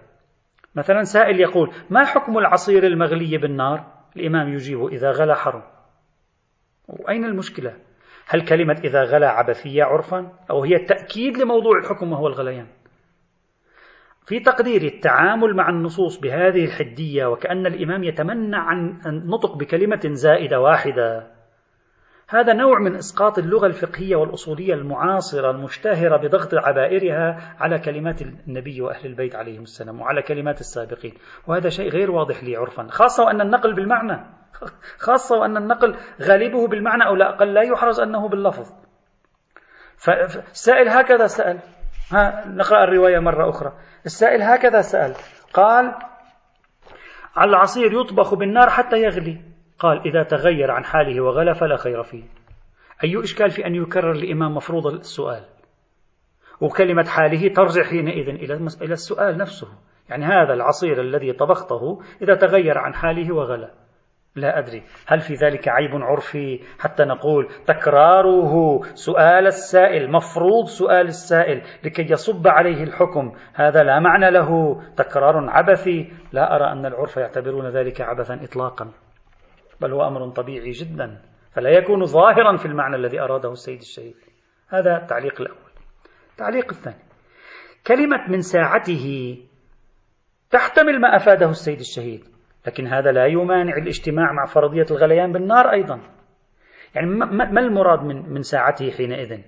مثلا 0.76 1.04
سائل 1.04 1.40
يقول 1.40 1.72
ما 1.90 2.06
حكم 2.06 2.38
العصير 2.38 2.84
المغلي 2.84 3.38
بالنار؟ 3.38 3.86
الإمام 4.16 4.54
يجيب 4.54 4.86
إذا 4.86 5.12
غلى 5.12 5.36
حرم. 5.36 5.64
وأين 6.88 7.26
المشكلة؟ 7.26 7.74
هل 8.28 8.46
كلمة 8.46 8.82
إذا 8.84 9.04
غلى 9.04 9.26
عبثية 9.26 9.84
عرفا؟ 9.84 10.32
أو 10.52 10.64
هي 10.64 10.76
التأكيد 10.76 11.38
لموضوع 11.38 11.78
الحكم 11.78 12.12
وهو 12.12 12.28
الغليان؟ 12.28 12.68
في 14.26 14.40
تقديري 14.40 14.88
التعامل 14.88 15.56
مع 15.56 15.70
النصوص 15.70 16.20
بهذه 16.20 16.66
الحدية 16.66 17.26
وكأن 17.26 17.66
الإمام 17.66 18.04
يتمنع 18.04 18.58
عن 18.58 19.02
النطق 19.06 19.58
بكلمة 19.58 20.02
زائدة 20.04 20.60
واحدة. 20.60 21.41
هذا 22.32 22.54
نوع 22.54 22.80
من 22.80 22.96
إسقاط 22.96 23.38
اللغة 23.38 23.68
الفقهية 23.68 24.16
والأصولية 24.16 24.74
المعاصرة 24.74 25.52
المشتهرة 25.52 26.18
بضغط 26.18 26.54
عبائرها 26.54 27.56
على 27.60 27.80
كلمات 27.80 28.22
النبي 28.22 28.82
وأهل 28.82 29.06
البيت 29.06 29.36
عليهم 29.36 29.64
السلام 29.64 30.02
وعلى 30.02 30.22
كلمات 30.22 30.60
السابقين، 30.60 31.14
وهذا 31.48 31.70
شيء 31.70 31.90
غير 31.90 32.12
واضح 32.12 32.44
لي 32.44 32.56
عرفا، 32.56 32.88
خاصة 32.90 33.24
وأن 33.24 33.42
النقل 33.42 33.74
بالمعنى، 33.74 34.26
خاصة 35.08 35.38
وأن 35.38 35.58
النقل 35.58 35.96
غالبه 36.22 36.68
بالمعنى 36.68 37.08
أو 37.08 37.16
لا 37.16 37.30
أقل 37.30 37.54
لا 37.54 37.62
يحرز 37.62 38.00
أنه 38.00 38.30
باللفظ. 38.30 38.72
فالسائل 39.98 40.90
هكذا 40.90 41.28
سأل، 41.28 41.60
ها 42.12 42.48
نقرأ 42.48 42.84
الرواية 42.84 43.20
مرة 43.20 43.50
أخرى، 43.50 43.74
السائل 44.06 44.42
هكذا 44.42 44.82
سأل، 44.82 45.14
قال: 45.54 45.94
العصير 47.38 47.94
يطبخ 48.02 48.34
بالنار 48.36 48.70
حتى 48.70 49.02
يغلي. 49.02 49.51
قال 49.82 50.08
إذا 50.08 50.24
تغير 50.24 50.72
عن 50.72 50.84
حاله 50.84 51.22
وغلا 51.22 51.54
فلا 51.54 51.78
خير 51.78 52.04
فيه. 52.04 52.24
أي 53.04 53.24
إشكال 53.24 53.50
في 53.50 53.66
أن 53.66 53.76
يكرر 53.76 54.12
الإمام 54.12 54.56
مفروض 54.56 54.88
السؤال؟ 54.88 55.44
وكلمة 56.62 57.04
حاله 57.04 57.54
ترجع 57.54 57.84
حينئذ 57.84 58.30
إلى 58.82 58.94
السؤال 58.94 59.38
نفسه. 59.38 59.68
يعني 60.10 60.26
هذا 60.26 60.54
العصير 60.54 61.02
الذي 61.02 61.34
طبخته 61.34 62.02
إذا 62.22 62.36
تغير 62.36 62.78
عن 62.78 62.94
حاله 62.94 63.36
وغلا 63.36 63.72
لا 64.36 64.60
أدري 64.60 64.84
هل 65.08 65.20
في 65.20 65.34
ذلك 65.34 65.68
عيب 65.68 65.92
عرفي 65.94 66.60
حتى 66.80 67.04
نقول 67.04 67.48
تكراره 67.68 68.82
سؤال 68.94 69.48
السائل 69.48 70.12
مفروض 70.12 70.66
سؤال 70.66 71.08
السائل 71.08 71.62
لكي 71.84 72.12
يصب 72.12 72.48
عليه 72.48 72.84
الحكم؟ 72.84 73.34
هذا 73.54 73.84
لا 73.84 74.00
معنى 74.00 74.32
له. 74.32 74.82
تكرار 74.98 75.50
عبثي. 75.50 76.14
لا 76.32 76.56
أرى 76.56 76.72
أن 76.72 76.86
العرف 76.86 77.18
يعتبرون 77.18 77.68
ذلك 77.68 78.02
عبثا 78.02 78.40
إطلاقا. 78.44 78.92
بل 79.82 79.94
هو 79.94 80.08
أمر 80.08 80.30
طبيعي 80.30 80.72
جدا 80.72 81.22
فلا 81.52 81.70
يكون 81.70 82.06
ظاهرا 82.06 82.58
في 82.58 82.66
المعنى 82.66 82.96
الذي 82.96 83.20
أراده 83.20 83.52
السيد 83.52 83.80
الشهيد. 83.80 84.16
هذا 84.70 84.98
التعليق 84.98 85.42
الأول. 85.42 85.72
التعليق 86.32 86.70
الثاني. 86.70 87.04
كلمة 87.88 88.30
من 88.30 88.42
ساعته 88.42 89.38
تحتمل 90.50 91.02
ما 91.02 91.16
أفاده 91.16 91.50
السيد 91.50 91.80
الشهيد 91.80 92.24
لكن 92.68 92.88
هذا 92.88 93.12
لا 93.12 93.26
يمانع 93.26 93.78
الاجتماع 93.78 94.32
مع 94.32 94.46
فرضية 94.46 94.86
الغليان 94.92 95.32
بالنار 95.32 95.72
أيضا. 95.72 96.02
يعني 96.96 97.08
ما 97.08 97.60
المراد 97.60 98.04
من 98.04 98.30
من 98.34 98.42
ساعته 98.42 98.92
حينئذ؟ 98.92 99.40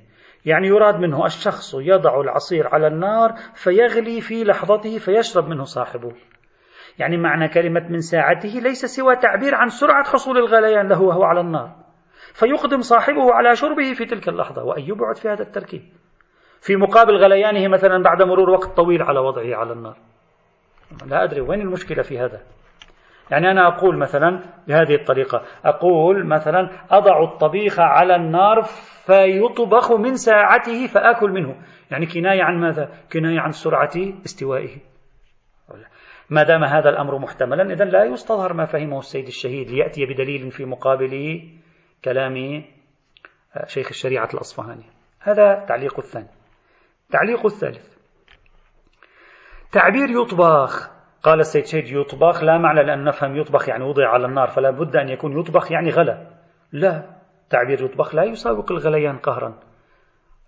يعني 0.46 0.68
يراد 0.68 0.96
منه 0.96 1.26
الشخص 1.26 1.76
يضع 1.76 2.22
العصير 2.22 2.68
على 2.68 2.88
النار 2.88 3.34
فيغلي 3.54 4.22
في 4.22 4.44
لحظته 4.44 4.98
فيشرب 4.98 5.48
منه 5.48 5.64
صاحبه. 5.64 6.14
يعني 7.00 7.18
معنى 7.18 7.48
كلمة 7.48 7.88
من 7.90 8.00
ساعته 8.00 8.50
ليس 8.50 8.86
سوى 8.86 9.16
تعبير 9.16 9.56
عن 9.56 9.70
سرعة 9.70 10.04
حصول 10.04 10.38
الغليان 10.38 10.88
له 10.88 11.02
وهو 11.02 11.24
على 11.24 11.42
النار. 11.42 11.72
فيقدم 12.34 12.82
صاحبه 12.82 13.34
على 13.34 13.56
شربه 13.56 13.94
في 13.94 14.06
تلك 14.06 14.30
اللحظة 14.30 14.64
وأي 14.64 14.92
بعد 14.92 15.18
في 15.18 15.30
هذا 15.30 15.42
التركيب. 15.42 15.82
في 16.62 16.76
مقابل 16.76 17.16
غليانه 17.18 17.68
مثلا 17.68 18.04
بعد 18.04 18.22
مرور 18.22 18.50
وقت 18.50 18.78
طويل 18.78 19.02
على 19.02 19.20
وضعه 19.20 19.56
على 19.56 19.74
النار. 19.74 19.96
لا 21.06 21.24
أدري 21.24 21.42
وين 21.42 21.62
المشكلة 21.62 22.04
في 22.04 22.20
هذا. 22.20 22.42
يعني 23.32 23.52
أنا 23.52 23.68
أقول 23.68 23.98
مثلا 23.98 24.40
بهذه 24.68 24.96
الطريقة 24.96 25.42
أقول 25.66 26.28
مثلا 26.28 26.70
أضع 26.92 27.24
الطبيخ 27.24 27.80
على 27.80 28.16
النار 28.16 28.62
فيطبخ 29.06 29.92
من 29.92 30.16
ساعته 30.16 30.88
فآكل 30.88 31.32
منه. 31.32 31.56
يعني 31.92 32.06
كناية 32.06 32.44
عن 32.44 32.60
ماذا؟ 32.60 32.90
كناية 33.14 33.40
عن 33.40 33.52
سرعة 33.52 33.92
استوائه. 34.26 34.93
ما 36.30 36.44
دام 36.44 36.64
هذا 36.64 36.90
الأمر 36.90 37.20
محتملا 37.20 37.74
إذا 37.74 37.86
لا 37.86 38.04
يستظهر 38.04 38.54
ما 38.54 38.66
فهمه 38.66 39.00
السيد 39.00 39.28
الشهيد 39.28 39.70
ليأتي 39.70 40.06
بدليل 40.06 40.52
في 40.52 40.66
مقابل 40.66 41.42
كلام 42.06 42.64
آه، 43.56 43.66
شيخ 43.66 43.88
الشريعة 43.88 44.30
الأصفهاني. 44.34 44.86
هذا 45.20 45.66
تعليق 45.68 46.00
الثاني. 46.00 46.28
تعليق 47.12 47.46
الثالث. 47.46 47.98
تعبير 49.72 50.10
يطبخ. 50.10 50.90
قال 51.24 51.40
السيد 51.40 51.66
شهيد 51.66 51.88
يطبخ 51.88 52.44
لا 52.44 52.58
معنى 52.58 52.84
لأن 52.84 53.04
نفهم 53.04 53.38
يطبخ 53.38 53.70
يعني 53.70 53.84
وضع 53.84 54.10
على 54.10 54.26
النار 54.26 54.48
فلا 54.48 54.72
بد 54.72 54.96
أن 54.96 55.10
يكون 55.10 55.40
يطبخ 55.40 55.72
يعني 55.72 55.90
غلا. 55.90 56.28
لا 56.72 57.16
تعبير 57.50 57.84
يطبخ 57.84 58.16
لا 58.16 58.24
يساوق 58.24 58.72
الغليان 58.72 59.18
قهرا. 59.18 59.60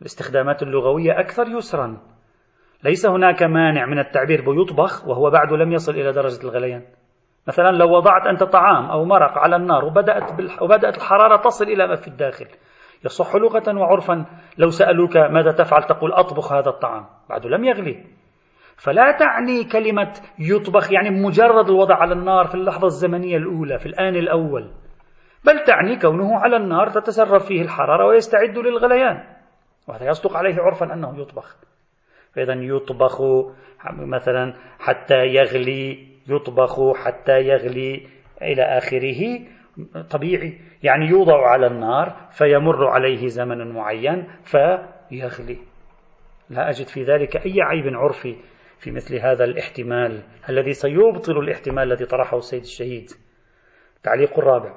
الاستخدامات 0.01 0.63
اللغوية 0.63 1.19
أكثر 1.19 1.47
يسرا. 1.47 2.14
ليس 2.83 3.05
هناك 3.05 3.43
مانع 3.43 3.85
من 3.85 3.99
التعبير 3.99 4.41
بيطبخ 4.41 5.07
وهو 5.07 5.29
بعد 5.29 5.53
لم 5.53 5.71
يصل 5.71 5.91
إلى 5.91 6.11
درجة 6.11 6.43
الغليان. 6.43 6.83
مثلا 7.47 7.71
لو 7.71 7.97
وضعت 7.97 8.27
أنت 8.27 8.43
طعام 8.43 8.85
أو 8.85 9.05
مرق 9.05 9.37
على 9.37 9.55
النار 9.55 9.85
وبدأت. 9.85 10.31
وبدأت 10.61 10.97
الحرارة 10.97 11.41
تصل 11.41 11.65
إلى 11.65 11.87
ما 11.87 11.95
في 11.95 12.07
الداخل 12.07 12.47
يصح 13.05 13.35
لغة 13.35 13.77
وعرفا 13.77 14.25
لو 14.57 14.69
سألوك 14.69 15.17
ماذا 15.17 15.51
تفعل 15.51 15.83
تقول 15.83 16.13
أطبخ 16.13 16.53
هذا 16.53 16.69
الطعام 16.69 17.05
بعد 17.29 17.45
لم 17.45 17.63
يغلي. 17.63 18.03
فلا 18.77 19.11
تعني 19.11 19.63
كلمة 19.63 20.13
يطبخ 20.39 20.91
يعني 20.91 21.09
مجرد 21.09 21.69
الوضع 21.69 21.95
على 21.95 22.13
النار 22.13 22.45
في 22.45 22.55
اللحظة 22.55 22.85
الزمنية 22.85 23.37
الأولى 23.37 23.79
في 23.79 23.85
الآن 23.85 24.15
الأول. 24.15 24.71
بل 25.45 25.63
تعني 25.63 25.99
كونه 25.99 26.39
على 26.39 26.57
النار 26.57 26.89
تتسرب 26.89 27.39
فيه 27.39 27.61
الحرارة 27.61 28.05
ويستعد 28.05 28.57
للغليان. 28.57 29.23
وهذا 29.87 30.05
يصدق 30.05 30.37
عليه 30.37 30.55
عرفا 30.61 30.93
أنه 30.93 31.21
يطبخ. 31.21 31.55
فإذا 32.35 32.53
يطبخ 32.53 33.21
مثلا 33.91 34.53
حتى 34.79 35.25
يغلي 35.25 36.07
يطبخ 36.27 36.97
حتى 37.05 37.39
يغلي 37.39 38.07
إلى 38.41 38.63
آخره. 38.63 39.39
طبيعي. 40.11 40.59
يعني 40.83 41.05
يوضع 41.05 41.47
على 41.47 41.67
النار 41.67 42.29
فيمر 42.31 42.87
عليه 42.87 43.27
زمن 43.27 43.71
معين 43.71 44.27
فيغلي. 44.43 45.57
لا 46.49 46.69
أجد 46.69 46.87
في 46.87 47.03
ذلك 47.03 47.35
أي 47.35 47.61
عيب 47.61 47.93
عرفي 47.93 48.35
في 48.79 48.91
مثل 48.91 49.15
هذا 49.15 49.43
الاحتمال 49.43 50.23
الذي 50.49 50.73
سيبطل 50.73 51.37
الاحتمال 51.39 51.91
الذي 51.91 52.05
طرحه 52.05 52.37
السيد 52.37 52.61
الشهيد. 52.61 53.09
تعليق 54.03 54.39
الرابع. 54.39 54.73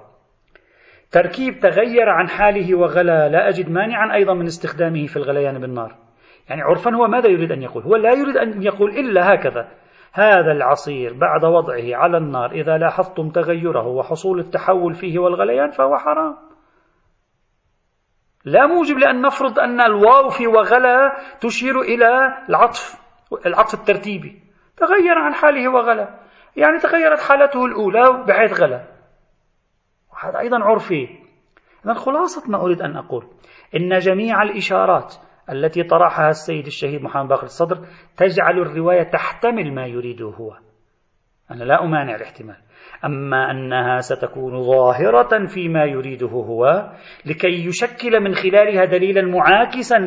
تركيب 1.11 1.59
تغير 1.59 2.09
عن 2.09 2.29
حاله 2.29 2.79
وغلا. 2.79 3.29
لا 3.29 3.49
أجد 3.49 3.71
مانعا 3.71 4.15
أيضا 4.15 4.35
من 4.35 4.47
استخدامه 4.47 5.07
في 5.07 5.17
الغليان 5.17 5.61
بالنار. 5.61 6.08
يعني 6.49 6.63
عرفا 6.63 6.95
هو 6.95 7.07
ماذا 7.07 7.29
يريد 7.29 7.53
أن 7.53 7.63
يقول؟ 7.63 7.83
هو 7.83 7.97
لا 7.97 8.13
يريد 8.13 8.37
أن 8.37 8.63
يقول 8.63 8.91
إلا 8.91 9.35
هكذا. 9.35 9.69
هذا 10.13 10.53
العصير 10.53 11.13
بعد 11.13 11.45
وضعه 11.45 11.97
على 11.97 12.17
النار 12.17 12.51
إذا 12.53 12.79
لاحظتم 12.79 13.31
تغيره 13.31 13.87
وحصول 13.87 14.39
التحول 14.39 14.95
فيه 14.95 15.19
والغليان 15.19 15.71
فهو 15.71 15.97
حرام. 15.97 16.37
لا 18.45 18.67
موجب 18.67 18.99
لأن 18.99 19.23
نفرض 19.23 19.59
أن 19.59 19.81
الواو 19.81 20.29
في 20.29 20.47
وغلا 20.47 21.17
تشير 21.41 21.81
إلى 21.81 22.09
العطف 22.49 23.01
العطف 23.47 23.75
الترتيبي. 23.75 24.43
تغير 24.77 25.19
عن 25.19 25.35
حاله 25.35 25.69
وغلا. 25.69 26.19
يعني 26.57 26.79
تغيرت 26.79 27.21
حالته 27.21 27.65
الأولى 27.65 28.25
بحيث 28.29 28.61
غلا. 28.61 28.85
وهذا 30.13 30.39
أيضا 30.39 30.59
عرفي. 30.65 31.09
إذا 31.85 31.95
خلاصة 31.95 32.51
ما 32.51 32.63
أريد 32.63 32.83
أن 32.83 32.97
أقول. 32.97 33.27
إن 33.77 33.99
جميع 33.99 34.43
الإشارات 34.43 35.15
التي 35.53 35.83
طرحها 35.83 36.29
السيد 36.29 36.67
الشهيد 36.67 37.03
محمد 37.03 37.29
باقر 37.29 37.43
الصدر 37.43 37.87
تجعل 38.17 38.59
الرواية 38.59 39.03
تحتمل 39.03 39.75
ما 39.75 39.87
يريده 39.87 40.27
هو. 40.27 40.57
أنا 41.51 41.65
لا 41.65 41.85
أمانع 41.85 42.15
الاحتمال. 42.15 42.57
أما 43.05 43.51
أنها 43.51 43.99
ستكون 44.01 44.63
ظاهرة 44.63 45.47
فيما 45.47 45.85
يريده 45.85 46.27
هو 46.27 46.93
لكي 47.27 47.67
يشكل 47.67 48.21
من 48.21 48.35
خلالها 48.35 48.85
دليلا 48.85 49.23
معاكسا 49.23 49.99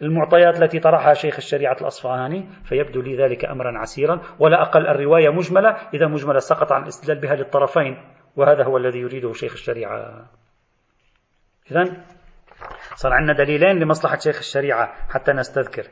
للمعطيات 0.00 0.62
التي 0.62 0.80
طرحها 0.80 1.14
شيخ 1.14 1.36
الشريعة 1.36 1.76
الأصفهاني 1.80 2.48
فيبدو 2.64 3.00
لي 3.00 3.16
ذلك 3.16 3.44
أمرا 3.44 3.78
عسيرا. 3.78 4.20
ولا 4.38 4.62
أقل 4.62 4.86
الرواية 4.86 5.28
مجملة 5.28 5.70
إذا 5.94 6.06
مجملة 6.06 6.38
سقط 6.38 6.72
عن 6.72 6.82
الاستدلال 6.82 7.20
بها 7.20 7.34
للطرفين 7.34 7.96
وهذا 8.36 8.64
هو 8.64 8.76
الذي 8.76 8.98
يريده 8.98 9.32
شيخ 9.32 9.52
الشريعة. 9.52 10.26
إذا 11.70 12.04
صار 13.02 13.12
عندنا 13.12 13.32
دليلين 13.32 13.78
لمصلحة 13.78 14.18
شيخ 14.18 14.38
الشريعة 14.38 14.92
حتى 15.08 15.32
نستذكر. 15.32 15.82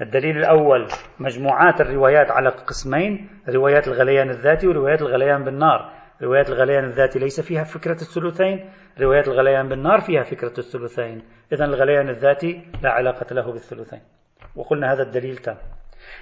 الدليل 0.00 0.36
الأول 0.36 0.86
مجموعات 1.20 1.80
الروايات 1.80 2.30
على 2.30 2.48
قسمين 2.48 3.28
روايات 3.48 3.88
الغليان 3.88 4.30
الذاتي 4.30 4.66
وروايات 4.68 5.02
الغليان 5.02 5.44
بالنار. 5.44 5.92
روايات 6.22 6.50
الغليان 6.50 6.84
الذاتي 6.84 7.18
ليس 7.18 7.40
فيها 7.40 7.64
فكرة 7.64 7.92
الثلثين 7.92 8.70
روايات 9.00 9.28
الغليان 9.28 9.68
بالنار 9.68 10.00
فيها 10.00 10.22
فكرة 10.22 10.52
الثلثين. 10.58 11.22
إذا 11.52 11.64
الغليان 11.64 12.08
الذاتي 12.08 12.62
لا 12.82 12.90
علاقة 12.90 13.34
له 13.34 13.52
بالثلثين. 13.52 14.00
وقلنا 14.56 14.92
هذا 14.92 15.02
الدليل 15.02 15.36
تام. 15.36 15.56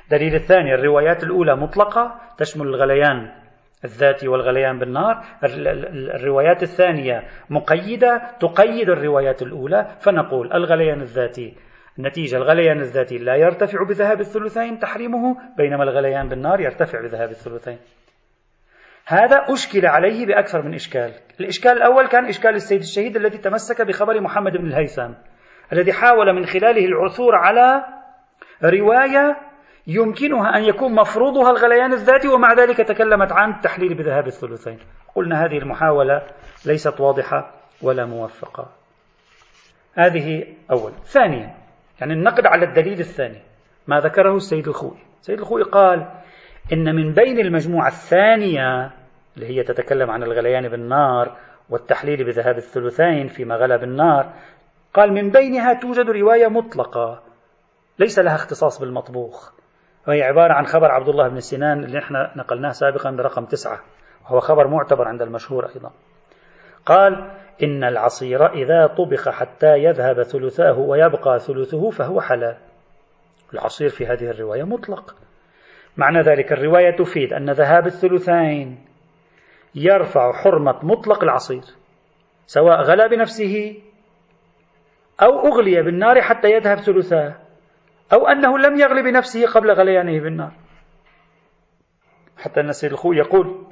الدليل 0.05 0.35
الثاني 0.35 0.75
الروايات 0.75 1.25
الأولى 1.25 1.57
مطلقة 1.57 2.21
تشمل 2.39 2.67
الغليان 2.67 3.46
الذاتي 3.85 4.29
والغليان 4.29 4.79
بالنار. 4.79 5.25
الروايات 6.15 6.62
الثانية 6.62 7.23
مقيدة 7.51 8.23
تقيد 8.41 8.89
الروايات 8.89 9.43
الأولى 9.43 9.87
فنقول 10.01 10.53
الغليان 10.53 11.01
الذاتي 11.01 11.55
نتيجة 11.99 12.37
الغليان 12.37 12.81
الذاتي 12.81 13.19
لا 13.19 13.37
يرتفع 13.37 13.85
بذهاب 13.89 14.21
الثلثين 14.21 14.79
تحريمه 14.79 15.37
بينما 15.57 15.83
الغليان 15.83 16.29
بالنار 16.29 16.61
يرتفع 16.61 17.01
بذهاب 17.01 17.31
الثلثين. 17.31 17.79
هذا 19.07 19.37
أشكل 19.49 19.87
عليه 19.87 20.27
بأكثر 20.27 20.62
من 20.62 20.75
إشكال. 20.75 21.12
الإشكال 21.41 21.73
الأول 21.73 22.07
كان 22.07 22.25
إشكال 22.25 22.55
السيد 22.55 22.81
الشهيد 22.81 23.17
الذي 23.17 23.39
تمسك 23.39 23.83
بخبر 23.83 24.21
محمد 24.21 24.53
بن 24.53 24.67
الهيثم 24.67 25.12
الذي 25.73 25.93
حاول 25.93 26.33
من 26.33 26.47
خلاله 26.47 26.85
العثور 26.87 27.35
على 27.35 27.85
رواية 28.65 29.37
يمكنها 29.87 30.57
أن 30.57 30.64
يكون 30.64 30.94
مفروضها 30.94 31.51
الغليان 31.51 31.92
الذاتي 31.92 32.29
ومع 32.29 32.53
ذلك 32.53 32.77
تكلمت 32.77 33.33
عن 33.33 33.51
التحليل 33.51 33.94
بذهاب 33.94 34.27
الثلثين. 34.27 34.79
قلنا 35.14 35.44
هذه 35.44 35.59
المحاولة 35.59 36.22
ليست 36.66 37.01
واضحة 37.01 37.55
ولا 37.83 38.05
موفقة 38.05 38.68
هذه 39.94 40.44
أول. 40.70 40.92
ثانيا 41.05 41.55
يعني 42.01 42.12
النقد 42.12 42.46
على 42.46 42.64
الدليل 42.64 43.01
الثاني. 43.01 43.42
ما 43.87 44.01
ذكره 44.01 44.37
السيد 44.37 44.68
الخوي. 44.68 44.99
السيد 45.20 45.38
الخوي 45.38 45.62
قال 45.62 46.07
إن 46.72 46.94
من 46.94 47.12
بين 47.12 47.38
المجموعة 47.38 47.88
الثانية 47.88 48.90
اللي 49.37 49.46
هي 49.46 49.62
تتكلم 49.62 50.11
عن 50.11 50.22
الغليان 50.22 50.68
بالنار 50.68 51.37
والتحليل 51.70 52.25
بذهاب 52.25 52.57
الثلثين 52.57 53.29
فيما 53.29 53.57
غلى 53.57 53.79
بالنار 53.79 54.33
قال 54.94 55.12
من 55.12 55.31
بينها 55.31 55.75
توجد 55.75 56.11
رواية 56.11 56.46
مطلقة 56.46 57.22
ليس 57.99 58.18
لها 58.18 58.35
اختصاص 58.35 58.81
بالمطبوخ. 58.81 59.53
وهي 60.09 60.23
عبارة 60.23 60.53
عن 60.53 60.66
خبر 60.66 60.90
عبد 60.90 61.09
الله 61.09 61.29
بن 61.29 61.40
سنان 61.40 61.85
اللي 61.85 61.99
إحنا 61.99 62.33
نقلناه 62.37 62.71
سابقا 62.71 63.11
برقم 63.11 63.45
تسعة. 63.45 63.81
وهو 64.25 64.40
خبر 64.40 64.66
معتبر 64.69 65.09
عند 65.09 65.23
المشهور 65.23 65.69
أيضا. 65.69 65.90
قال 66.87 67.31
إن 67.62 67.85
العصير 67.85 68.47
إذا 68.53 68.87
طبخ 68.87 69.29
حتى 69.29 69.77
يذهب 69.79 70.23
ثلثاه 70.23 70.79
ويبقى 70.79 71.38
ثلثه 71.38 71.90
فهو 71.90 72.21
حلال. 72.21 72.57
العصير 73.55 73.88
في 73.88 74.07
هذه 74.07 74.31
الرواية 74.31 74.62
مطلق. 74.62 75.14
معنى 75.97 76.21
ذلك 76.21 76.53
الرواية 76.53 76.97
تفيد 76.97 77.33
أن 77.33 77.51
ذهاب 77.51 77.87
الثلثين 77.87 78.85
يرفع 79.75 80.33
حرمة 80.33 80.79
مطلق 80.83 81.23
العصير 81.23 81.62
سواء 82.47 82.83
غلى 82.83 83.09
بنفسه 83.09 83.77
أو 85.23 85.47
أغلي 85.47 85.83
بالنار 85.83 86.23
حتى 86.23 86.49
يذهب 86.51 86.79
ثلثاه. 86.79 87.46
أو 88.12 88.27
أنه 88.27 88.59
لم 88.59 88.77
يغلي 88.77 89.03
بنفسه 89.03 89.47
قبل 89.47 89.71
غليانه 89.73 90.21
بالنار. 90.21 90.53
حتى 92.38 92.61
أن 92.61 92.69
السيد 92.69 92.92
الخوي 92.92 93.16
يقول 93.16 93.66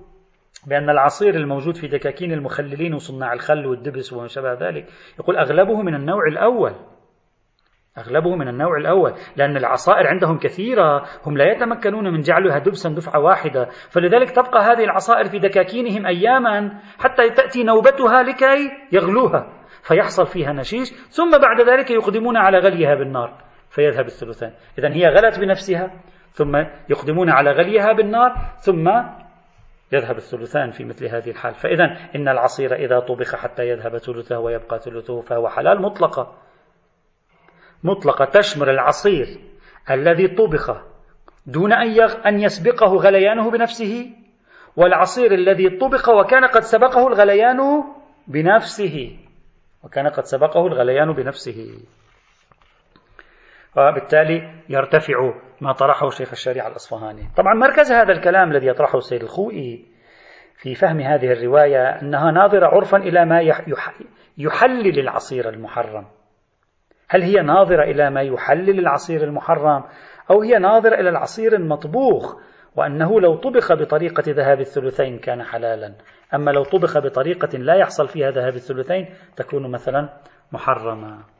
بأن 0.66 0.90
العصير 0.90 1.34
الموجود 1.34 1.76
في 1.76 1.86
دكاكين 1.86 2.32
المخللين 2.32 2.94
وصناع 2.94 3.32
الخل 3.32 3.66
والدبس 3.66 4.12
وما 4.12 4.26
شابه 4.26 4.52
ذلك 4.52 4.86
يقول 5.18 5.36
أغلبه 5.36 5.82
من 5.82 5.94
النوع 5.94 6.26
الأول. 6.26 6.72
أغلبه 7.98 8.36
من 8.36 8.48
النوع 8.48 8.76
الأول 8.76 9.14
لأن 9.36 9.56
العصائر 9.56 10.06
عندهم 10.06 10.38
كثيرة 10.38 11.04
هم 11.26 11.36
لا 11.36 11.52
يتمكنون 11.52 12.12
من 12.12 12.20
جعلها 12.20 12.58
دبسا 12.58 12.88
دفعة 12.90 13.20
واحدة. 13.20 13.68
فلذلك 13.90 14.30
تبقى 14.30 14.62
هذه 14.62 14.84
العصائر 14.84 15.24
في 15.24 15.38
دكاكينهم 15.38 16.06
أياما 16.06 16.80
حتى 16.98 17.30
تأتي 17.30 17.64
نوبتها 17.64 18.22
لكي 18.22 18.70
يغلوها 18.92 19.52
فيحصل 19.82 20.26
فيها 20.26 20.52
نشيش 20.52 20.92
ثم 20.92 21.30
بعد 21.30 21.60
ذلك 21.60 21.90
يقدمون 21.90 22.36
على 22.36 22.58
غليها 22.58 22.94
بالنار. 22.94 23.43
فيذهب 23.74 24.06
الثلثان. 24.06 24.52
إذا 24.78 24.94
هي 24.94 25.06
غلت 25.08 25.40
بنفسها 25.40 25.90
ثم 26.32 26.56
يقدمون 26.88 27.30
على 27.30 27.50
غليها 27.50 27.92
بالنار 27.92 28.34
ثم 28.58 28.88
يذهب 29.92 30.16
الثلثان 30.16 30.70
في 30.70 30.84
مثل 30.84 31.06
هذه 31.06 31.30
الحال. 31.30 31.54
فإذا 31.54 31.84
إن 32.16 32.28
العصير 32.28 32.74
إذا 32.74 33.00
طبخ 33.00 33.36
حتى 33.36 33.68
يذهب 33.68 33.98
ثلثه 33.98 34.38
ويبقى 34.38 34.78
ثلثه 34.78 35.20
فهو 35.20 35.48
حلال 35.48 35.82
مطلقة. 35.82 36.36
مطلقة 37.84 38.24
تشمل 38.24 38.68
العصير 38.68 39.26
الذي 39.90 40.28
طبخ 40.28 40.70
دون 41.46 41.72
أن 42.26 42.40
يسبقه 42.40 42.96
غليانه 42.96 43.50
بنفسه 43.50 44.10
والعصير 44.76 45.34
الذي 45.34 45.78
طبخ 45.78 46.08
وكان 46.08 46.44
قد 46.44 46.60
سبقه 46.60 47.06
الغليان 47.06 47.84
بنفسه. 48.26 49.16
وكان 49.84 50.06
قد 50.06 50.24
سبقه 50.24 50.66
الغليان 50.66 51.12
بنفسه. 51.12 51.78
وبالتالي 53.76 54.50
يرتفع 54.68 55.32
ما 55.60 55.72
طرحه 55.72 56.10
شيخ 56.10 56.30
الشريعة 56.32 56.68
الأصفهاني. 56.68 57.22
طبعا 57.36 57.54
مركز 57.54 57.92
هذا 57.92 58.12
الكلام 58.12 58.50
الذي 58.50 58.66
يطرحه 58.66 58.98
السيد 58.98 59.22
الخوئي 59.22 59.84
في 60.56 60.74
فهم 60.74 61.00
هذه 61.00 61.32
الرواية 61.32 61.88
أنها 62.02 62.30
ناظرة 62.30 62.66
عرفا 62.66 62.96
إلى 62.96 63.24
ما 63.24 63.40
يحلل 64.38 64.98
العصير 64.98 65.48
المحرم. 65.48 66.06
هل 67.08 67.22
هي 67.22 67.42
ناظرة 67.42 67.82
إلى 67.82 68.10
ما 68.10 68.22
يحلل 68.22 68.78
العصير 68.78 69.24
المحرم؟ 69.24 69.84
أو 70.30 70.42
هي 70.42 70.58
ناظرة 70.58 70.94
إلى 70.94 71.08
العصير 71.08 71.54
المطبوخ؟ 71.54 72.36
وأنه 72.76 73.20
لو 73.20 73.34
طبخ 73.36 73.72
بطريقة 73.72 74.22
ذهاب 74.26 74.60
الثلثين 74.60 75.18
كان 75.18 75.42
حلالا. 75.42 75.94
أما 76.34 76.50
لو 76.50 76.62
طبخ 76.62 76.98
بطريقة 76.98 77.58
لا 77.58 77.74
يحصل 77.74 78.08
فيها 78.08 78.30
ذهاب 78.30 78.54
الثلثين 78.54 79.08
تكون 79.36 79.70
مثلا 79.70 80.08
محرمة. 80.52 81.33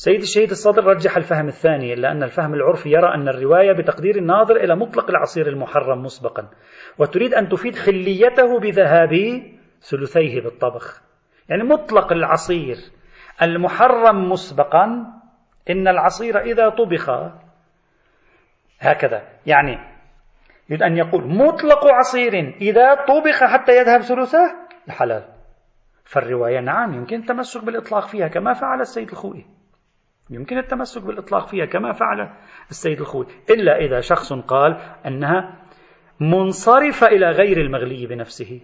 سيد 0.00 0.20
الشهيد 0.20 0.50
الصدر 0.50 0.84
رجح 0.84 1.16
الفهم 1.16 1.46
الثاني 1.46 1.92
إلا 1.92 2.12
أن 2.12 2.22
الفهم 2.22 2.54
العرفي 2.54 2.90
يرى 2.90 3.14
أن 3.14 3.28
الرواية 3.28 3.72
بتقدير 3.72 4.16
الناظر 4.16 4.56
إلى 4.56 4.76
مطلق 4.76 5.10
العصير 5.10 5.48
المحرم 5.48 6.02
مسبقا. 6.02 6.48
وتريد 6.98 7.34
أن 7.34 7.48
تفيد 7.48 7.76
خليته 7.76 8.60
بذهاب 8.60 9.42
ثلثيه 9.80 10.40
بالطبخ. 10.40 11.02
يعني 11.48 11.62
مطلق 11.62 12.12
العصير 12.12 12.76
المحرم 13.42 14.30
مسبقا 14.30 14.84
إن 15.70 15.88
العصير 15.88 16.40
إذا 16.40 16.68
طبخ 16.68 17.10
هكذا. 18.80 19.22
يعني 19.46 19.78
يريد 20.70 20.82
أن 20.82 20.96
يقول 20.96 21.26
مطلق 21.26 21.86
عصير 21.86 22.34
إذا 22.60 22.94
طبخ 22.94 23.44
حتى 23.44 23.72
يذهب 23.72 24.00
ثلثه 24.00 24.56
الحلال. 24.88 25.24
فالرواية 26.04 26.60
نعم 26.60 26.94
يمكن 26.94 27.16
التمسك 27.16 27.64
بالإطلاق 27.64 28.06
فيها 28.06 28.28
كما 28.28 28.52
فعل 28.52 28.80
السيد 28.80 29.10
الخوئي. 29.10 29.57
يمكن 30.30 30.58
التمسك 30.58 31.02
بالإطلاق 31.02 31.48
فيها 31.48 31.66
كما 31.66 31.92
فعل 31.92 32.30
السيد 32.70 33.00
الخوي 33.00 33.26
إلا 33.50 33.76
إذا 33.76 34.00
شخص 34.00 34.32
قال 34.32 34.76
أنها 35.06 35.54
منصرفة 36.20 37.06
إلى 37.06 37.30
غير 37.30 37.60
المغلي 37.60 38.06
بنفسه 38.06 38.60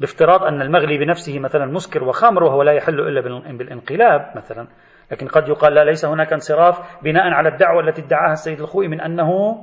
بافتراض 0.00 0.42
أن 0.44 0.62
المغلي 0.62 0.98
بنفسه 0.98 1.38
مثلا 1.38 1.66
مسكر 1.66 2.04
وخمر 2.04 2.44
وهو 2.44 2.62
لا 2.62 2.72
يحل 2.72 3.00
إلا 3.00 3.20
بالإنقلاب 3.56 4.32
مثلا 4.36 4.66
لكن 5.12 5.26
قد 5.26 5.48
يقال 5.48 5.74
لا 5.74 5.84
ليس 5.84 6.04
هناك 6.04 6.32
انصراف 6.32 7.02
بناء 7.02 7.32
على 7.32 7.48
الدعوة 7.48 7.80
التي 7.80 8.02
ادعاها 8.02 8.32
السيد 8.32 8.60
الخوي 8.60 8.88
من 8.88 9.00
أنه 9.00 9.58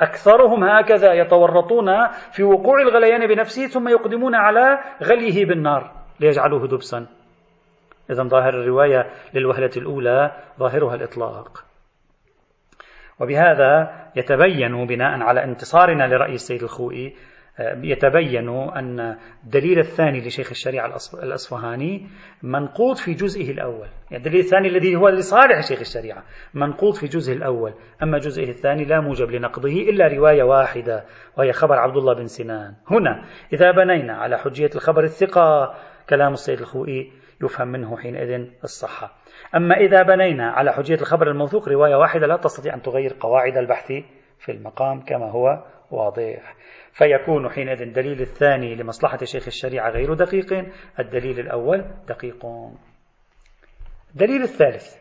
أكثرهم 0.00 0.64
هكذا 0.64 1.12
يتورطون 1.12 1.86
في 2.32 2.42
وقوع 2.42 2.82
الغليان 2.82 3.26
بنفسه 3.26 3.66
ثم 3.66 3.88
يقدمون 3.88 4.34
على 4.34 4.78
غليه 5.02 5.46
بالنار 5.46 5.90
ليجعلوه 6.20 6.66
دبسا. 6.66 7.06
إذا 8.10 8.22
ظاهر 8.22 8.60
الرواية 8.60 9.10
للوهلة 9.34 9.70
الأولى 9.76 10.32
ظاهرها 10.58 10.94
الإطلاق. 10.94 11.64
وبهذا 13.20 13.90
يتبين 14.16 14.86
بناء 14.86 15.20
على 15.20 15.44
انتصارنا 15.44 16.04
لرأي 16.04 16.34
السيد 16.34 16.62
الخوئي 16.62 17.14
يتبين 17.82 18.48
أن 18.48 19.16
الدليل 19.44 19.78
الثاني 19.78 20.20
لشيخ 20.20 20.50
الشريعة 20.50 20.96
الأصفهاني 21.22 22.06
منقوط 22.42 22.98
في 22.98 23.14
جزئه 23.14 23.50
الأول. 23.50 23.88
يعني 24.10 24.24
الدليل 24.24 24.40
الثاني 24.40 24.68
الذي 24.68 24.96
هو 24.96 25.08
لصالح 25.08 25.60
شيخ 25.68 25.80
الشريعة 25.80 26.22
منقوط 26.54 26.96
في 26.96 27.06
جزئه 27.06 27.36
الأول. 27.36 27.74
أما 28.02 28.18
جزئه 28.18 28.48
الثاني 28.48 28.84
لا 28.84 29.00
موجب 29.00 29.30
لنقضه 29.30 29.68
إلا 29.68 30.08
رواية 30.08 30.42
واحدة 30.42 31.04
وهي 31.38 31.52
خبر 31.52 31.74
عبد 31.74 31.96
الله 31.96 32.14
بن 32.14 32.26
سنان. 32.26 32.74
هنا 32.90 33.24
إذا 33.52 33.70
بنينا 33.70 34.12
على 34.12 34.38
حجية 34.38 34.70
الخبر 34.74 35.04
الثقة 35.04 35.74
كلام 36.10 36.32
السيد 36.32 36.60
الخوئي 36.60 37.12
يفهم 37.42 37.68
منه 37.68 37.96
حينئذ 37.96 38.46
الصحة. 38.64 39.14
أما 39.56 39.76
إذا 39.76 40.02
بنينا 40.02 40.50
على 40.50 40.72
حجية 40.72 40.94
الخبر 40.94 41.30
الموثوق 41.30 41.68
رواية 41.68 41.94
واحدة 41.94 42.26
لا 42.26 42.36
تستطيع 42.36 42.74
أن 42.74 42.82
تغير 42.82 43.16
قواعد 43.20 43.56
البحث 43.56 43.92
في 44.38 44.52
المقام 44.52 45.00
كما 45.00 45.30
هو 45.30 45.64
واضح. 45.90 46.54
فيكون 46.92 47.50
حينئذ 47.50 47.82
الدليل 47.82 48.20
الثاني 48.20 48.74
لمصلحة 48.74 49.18
شيخ 49.24 49.46
الشريعة 49.46 49.90
غير 49.90 50.14
دقيق. 50.14 50.66
الدليل 50.98 51.40
الأول 51.40 51.84
دقيق. 52.08 52.46
الدليل 54.10 54.42
الثالث. 54.42 54.96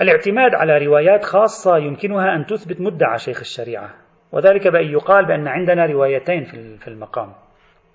الاعتماد 0.00 0.54
على 0.54 0.86
روايات 0.86 1.24
خاصة 1.24 1.78
يمكنها 1.78 2.36
أن 2.36 2.46
تثبت 2.46 2.80
مدعى 2.80 3.18
شيخ 3.18 3.40
الشريعة. 3.40 3.94
وذلك 4.32 4.68
بأن 4.68 4.86
يقال 4.86 5.26
بأن 5.26 5.48
عندنا 5.48 5.86
روايتين 5.86 6.44
في 6.78 6.88
المقام. 6.88 7.34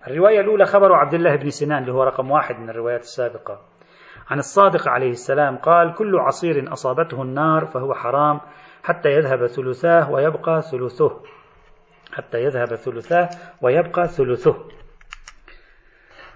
الرواية 0.07 0.39
الأولى 0.39 0.65
خبر 0.65 0.93
عبد 0.93 1.13
الله 1.13 1.35
بن 1.35 1.49
سنان 1.49 1.81
اللي 1.81 1.93
هو 1.93 2.03
رقم 2.03 2.31
واحد 2.31 2.55
من 2.55 2.69
الروايات 2.69 2.99
السابقة. 2.99 3.61
عن 4.29 4.39
الصادق 4.39 4.87
عليه 4.87 5.09
السلام 5.09 5.57
قال 5.57 5.93
كل 5.93 6.15
عصير 6.19 6.73
أصابته 6.73 7.21
النار 7.21 7.65
فهو 7.65 7.93
حرام 7.93 8.41
حتى 8.83 9.09
يذهب 9.09 9.47
ثلثاه 9.47 10.11
ويبقى 10.11 10.61
ثلثه. 10.61 11.21
حتى 12.13 12.37
يذهب 12.37 12.75
ثلثاه 12.75 13.29
ويبقى 13.61 14.07
ثلثه. 14.07 14.55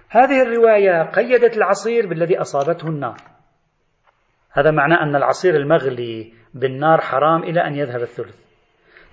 هذه 0.08 0.42
الرواية 0.42 1.10
قيدت 1.10 1.56
العصير 1.56 2.06
بالذي 2.06 2.40
أصابته 2.40 2.88
النار. 2.88 3.16
هذا 4.52 4.70
معناه 4.70 5.02
أن 5.02 5.16
العصير 5.16 5.56
المغلي 5.56 6.32
بالنار 6.54 7.00
حرام 7.00 7.42
إلى 7.42 7.60
أن 7.60 7.74
يذهب 7.74 8.02
الثلث. 8.02 8.40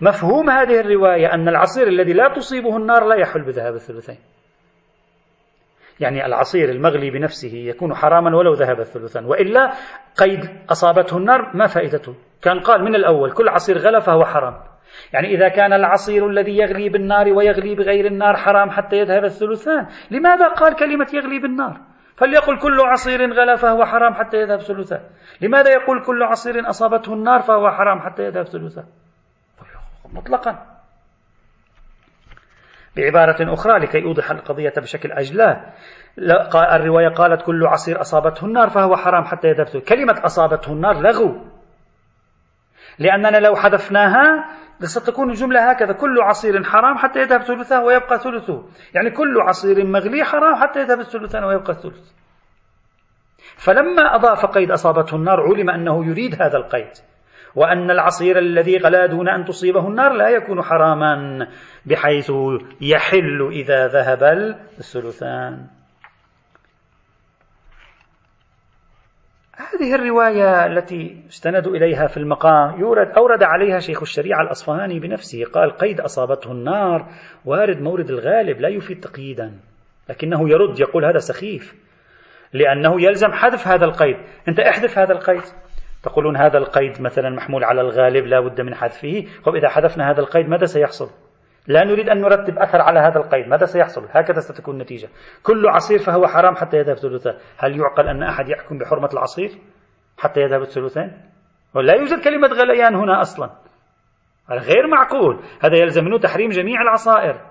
مفهوم 0.01 0.49
هذه 0.49 0.79
الرواية 0.79 1.33
أن 1.33 1.47
العصير 1.47 1.87
الذي 1.87 2.13
لا 2.13 2.33
تصيبه 2.35 2.77
النار 2.77 3.05
لا 3.07 3.15
يحل 3.15 3.41
بذهاب 3.41 3.73
الثلثين. 3.73 4.17
يعني 5.99 6.25
العصير 6.25 6.69
المغلي 6.69 7.09
بنفسه 7.09 7.53
يكون 7.53 7.95
حراما 7.95 8.37
ولو 8.37 8.53
ذهب 8.53 8.79
الثلثان 8.79 9.25
وإلا 9.25 9.71
قيد 10.19 10.49
أصابته 10.71 11.17
النار 11.17 11.51
ما 11.53 11.67
فائدته. 11.67 12.15
كان 12.41 12.59
قال 12.59 12.83
من 12.83 12.95
الأول 12.95 13.31
كل 13.31 13.49
عصير 13.49 13.77
غلى 13.77 14.01
فهو 14.01 14.25
حرام. 14.25 14.53
يعني 15.13 15.35
إذا 15.35 15.47
كان 15.47 15.73
العصير 15.73 16.27
الذي 16.27 16.57
يغلي 16.57 16.89
بالنار 16.89 17.33
ويغلي 17.33 17.75
بغير 17.75 18.05
النار 18.05 18.35
حرام 18.35 18.69
حتى 18.69 18.95
يذهب 18.95 19.23
الثلثان 19.23 19.87
لماذا 20.11 20.47
قال 20.47 20.75
كلمة 20.75 21.07
يغلي 21.13 21.39
بالنار؟ 21.39 21.77
فليقل 22.17 22.59
كل 22.59 22.81
عصير 22.81 23.33
غلى 23.33 23.57
فهو 23.57 23.85
حرام 23.85 24.13
حتى 24.13 24.37
يذهب 24.37 24.59
ثلثان 24.59 25.01
لماذا 25.41 25.71
يقول 25.71 26.03
كل 26.05 26.23
عصير 26.23 26.69
أصابته 26.69 27.13
النار 27.13 27.39
فهو 27.39 27.69
حرام 27.69 27.99
حتى 27.99 28.23
يذهب 28.23 28.45
ثلثان 28.45 28.85
مطلقا. 30.13 30.76
بعبارة 32.97 33.53
أخرى 33.53 33.79
لكي 33.79 34.03
أوضح 34.03 34.31
القضية 34.31 34.73
بشكل 34.77 35.11
أجلى 35.11 35.73
الرواية 36.55 37.09
قالت 37.09 37.41
كل 37.41 37.65
عصير 37.65 38.01
أصابته 38.01 38.45
النار 38.45 38.69
فهو 38.69 38.95
حرام 38.95 39.23
حتى 39.23 39.47
يذهب 39.47 39.81
كلمة 39.81 40.21
أصابته 40.25 40.71
النار 40.71 41.01
لغو. 41.01 41.41
لأننا 42.99 43.37
لو 43.37 43.55
حذفناها 43.55 44.45
ستكون 44.81 45.29
الجملة 45.29 45.71
هكذا. 45.71 45.93
كل 45.93 46.21
عصير 46.21 46.63
حرام 46.63 46.97
حتى 46.97 47.19
يذهب 47.19 47.41
ثلثه 47.41 47.83
ويبقى 47.83 48.19
ثلثه. 48.19 48.63
يعني 48.93 49.09
كل 49.09 49.41
عصير 49.41 49.85
مغلي 49.85 50.23
حرام 50.23 50.55
حتى 50.55 50.79
يذهب 50.79 50.99
الثلثان 50.99 51.43
ويبقى 51.43 51.73
الثلث 51.73 52.11
فلما 53.57 54.15
أضاف 54.15 54.45
قيد 54.45 54.71
أصابته 54.71 55.15
النار 55.15 55.41
علم 55.41 55.69
أنه 55.69 56.05
يريد 56.05 56.41
هذا 56.41 56.57
القيد. 56.57 56.91
وأن 57.57 57.91
العصير 57.91 58.39
الذي 58.39 58.77
غلا 58.77 59.05
دون 59.05 59.29
أن 59.29 59.45
تصيبه 59.45 59.87
النار 59.87 60.13
لا 60.13 60.29
يكون 60.29 60.61
حراما 60.61 61.47
بحيث 61.85 62.31
يحل 62.81 63.49
إذا 63.51 63.87
ذهب 63.87 64.23
الثلثان. 64.79 65.67
هذه 69.55 69.95
الرواية 69.95 70.65
التي 70.65 71.23
استندوا 71.29 71.75
إليها 71.75 72.07
في 72.07 72.17
المقام 72.17 72.79
يورد 72.79 73.07
أورد 73.07 73.43
عليها 73.43 73.79
شيخ 73.79 74.01
الشريعة 74.01 74.41
الأصفهاني 74.41 74.99
بنفسه 74.99 75.43
قال 75.53 75.71
قيد 75.71 75.99
أصابته 75.99 76.51
النار 76.51 77.05
وارد 77.45 77.81
مورد 77.81 78.09
الغالب 78.09 78.61
لا 78.61 78.69
يفيد 78.69 78.99
تقييدا 78.99 79.53
لكنه 80.09 80.49
يرد 80.49 80.79
يقول 80.79 81.05
هذا 81.05 81.19
سخيف 81.19 81.75
لأنه 82.53 83.01
يلزم 83.01 83.31
حذف 83.31 83.67
هذا 83.67 83.85
القيد. 83.85 84.17
أنت 84.47 84.59
احذف 84.59 84.97
هذا 84.97 85.13
القيد. 85.13 85.43
تقولون 86.03 86.37
هذا 86.37 86.57
القيد 86.57 87.01
مثلا 87.01 87.29
محمول 87.29 87.63
على 87.63 87.81
الغالب 87.81 88.25
لا 88.25 88.39
بد 88.39 88.61
من 88.61 88.75
حذفه. 88.75 89.25
طب 89.45 89.55
إذا 89.55 89.69
حذفنا 89.69 90.11
هذا 90.11 90.19
القيد 90.19 90.49
ماذا 90.49 90.65
سيحصل؟ 90.65 91.09
لا 91.67 91.83
نريد 91.83 92.09
أن 92.09 92.21
نرتب 92.21 92.57
أثر 92.57 92.81
على 92.81 92.99
هذا 92.99 93.17
القيد 93.17 93.47
ماذا 93.47 93.65
سيحصل؟ 93.65 94.07
هكذا 94.11 94.39
ستكون 94.39 94.73
النتيجة. 94.75 95.09
كل 95.43 95.67
عصير 95.67 95.99
فهو 95.99 96.27
حرام 96.27 96.55
حتى 96.55 96.77
يذهب 96.77 96.95
ثلثه 96.95 97.37
هل 97.57 97.79
يعقل 97.79 98.07
أن 98.07 98.23
أحد 98.23 98.49
يحكم 98.49 98.77
بحرمة 98.77 99.09
العصير 99.13 99.49
حتى 100.17 100.41
يذهب 100.41 100.61
الثلثين؟ 100.61 101.21
ولا 101.73 101.93
يوجد 101.93 102.23
كلمة 102.23 102.47
غليان 102.47 102.95
هنا 102.95 103.21
أصلا. 103.21 103.49
غير 104.49 104.87
معقول. 104.87 105.39
هذا 105.61 105.77
يلزم 105.77 106.05
منه 106.05 106.19
تحريم 106.19 106.49
جميع 106.49 106.81
العصائر. 106.81 107.41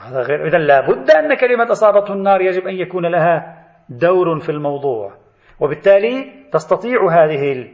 هذا 0.00 0.20
غير. 0.20 0.46
إذا 0.46 0.58
لابد 0.58 1.10
أن 1.10 1.34
كلمة 1.34 1.70
أصابته 1.70 2.12
النار 2.12 2.40
يجب 2.40 2.66
أن 2.66 2.74
يكون 2.74 3.06
لها 3.06 3.64
دور 3.88 4.38
في 4.38 4.48
الموضوع. 4.48 5.25
وبالتالي 5.60 6.32
تستطيع 6.52 7.10
هذه 7.10 7.68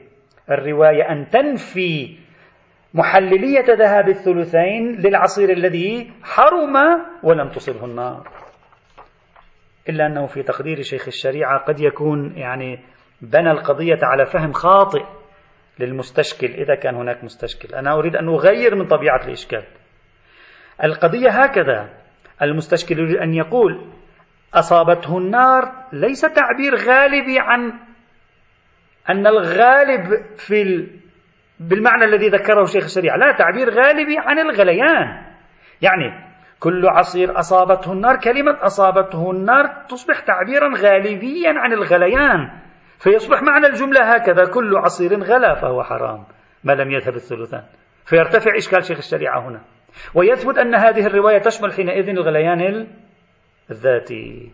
الرواية 0.50 1.12
أن 1.12 1.30
تنفي 1.30 2.16
محللية 2.94 3.64
ذهاب 3.68 4.08
الثلثين 4.08 4.92
للعصير 4.92 5.50
الذي 5.50 6.12
حرم 6.22 6.76
ولم 7.22 7.48
تصبه 7.48 7.84
النار. 7.84 8.28
إلا 9.88 10.06
أنه 10.06 10.26
في 10.26 10.42
تقدير 10.42 10.82
شيخ 10.82 11.06
الشريعة 11.06 11.58
قد 11.58 11.80
يكون 11.80 12.32
يعني 12.36 12.78
بنى 13.20 13.50
القضية 13.50 13.98
على 14.02 14.26
فهم 14.26 14.52
خاطئ 14.52 15.04
للمستشكل 15.78 16.46
إذا 16.46 16.74
كان 16.74 16.94
هناك 16.94 17.24
مستشكل. 17.24 17.74
أنا 17.74 17.94
أريد 17.94 18.16
أن 18.16 18.28
أغير 18.28 18.74
من 18.74 18.86
طبيعة 18.86 19.26
الإشكال. 19.26 19.62
القضية 20.84 21.28
هكذا. 21.28 21.88
المستشكل 22.42 22.98
يريد 22.98 23.16
أن 23.16 23.34
يقول 23.34 23.86
أصابته 24.54 25.18
النار 25.18 25.72
ليس 25.92 26.20
تعبير 26.20 26.76
غالبي 26.76 27.38
عن 27.38 27.72
أن 29.10 29.26
الغالب 29.26 30.22
في 30.36 30.88
بالمعنى 31.60 32.04
الذي 32.04 32.28
ذكره 32.28 32.64
شيخ 32.64 32.84
الشريعة 32.84 33.16
لا 33.16 33.32
تعبير 33.32 33.70
غالبي 33.70 34.18
عن 34.18 34.38
الغليان. 34.38 35.22
يعني 35.82 36.32
كل 36.60 36.86
عصير 36.86 37.38
أصابته 37.38 37.92
النار 37.92 38.16
كلمة 38.16 38.58
أصابته 38.60 39.30
النار 39.30 39.66
تصبح 39.88 40.20
تعبيرا 40.20 40.70
غالبيا 40.76 41.52
عن 41.56 41.72
الغليان. 41.72 42.50
فيصبح 42.98 43.42
معنى 43.42 43.66
الجملة 43.66 44.14
هكذا 44.14 44.44
كل 44.44 44.76
عصير 44.76 45.22
غلا 45.22 45.54
فهو 45.54 45.82
حرام 45.82 46.24
ما 46.64 46.72
لم 46.72 46.90
يذهب 46.90 47.14
الثلثان. 47.14 47.62
فيرتفع 48.04 48.56
إشكال 48.56 48.84
شيخ 48.84 48.98
الشريعة 48.98 49.48
هنا. 49.48 49.60
ويثبت 50.14 50.58
أن 50.58 50.74
هذه 50.74 51.06
الرواية 51.06 51.38
تشمل 51.38 51.72
حينئذ 51.72 52.08
الغليان 52.08 52.86
الذاتي 53.70 54.52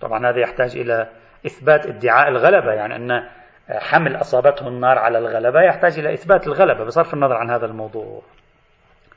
طبعا 0.00 0.30
هذا 0.30 0.40
يحتاج 0.40 0.76
إلى 0.76 1.08
إثبات 1.46 1.86
ادعاء 1.86 2.28
الغلبة 2.28 2.72
يعني 2.72 2.96
أن 2.96 3.28
حمل 3.68 4.16
أصابته 4.16 4.68
النار 4.68 4.98
على 4.98 5.18
الغلبة 5.18 5.62
يحتاج 5.62 5.98
إلى 5.98 6.12
إثبات 6.12 6.46
الغلبة 6.46 6.84
بصرف 6.84 7.14
النظر 7.14 7.34
عن 7.34 7.50
هذا 7.50 7.66
الموضوع. 7.66 8.22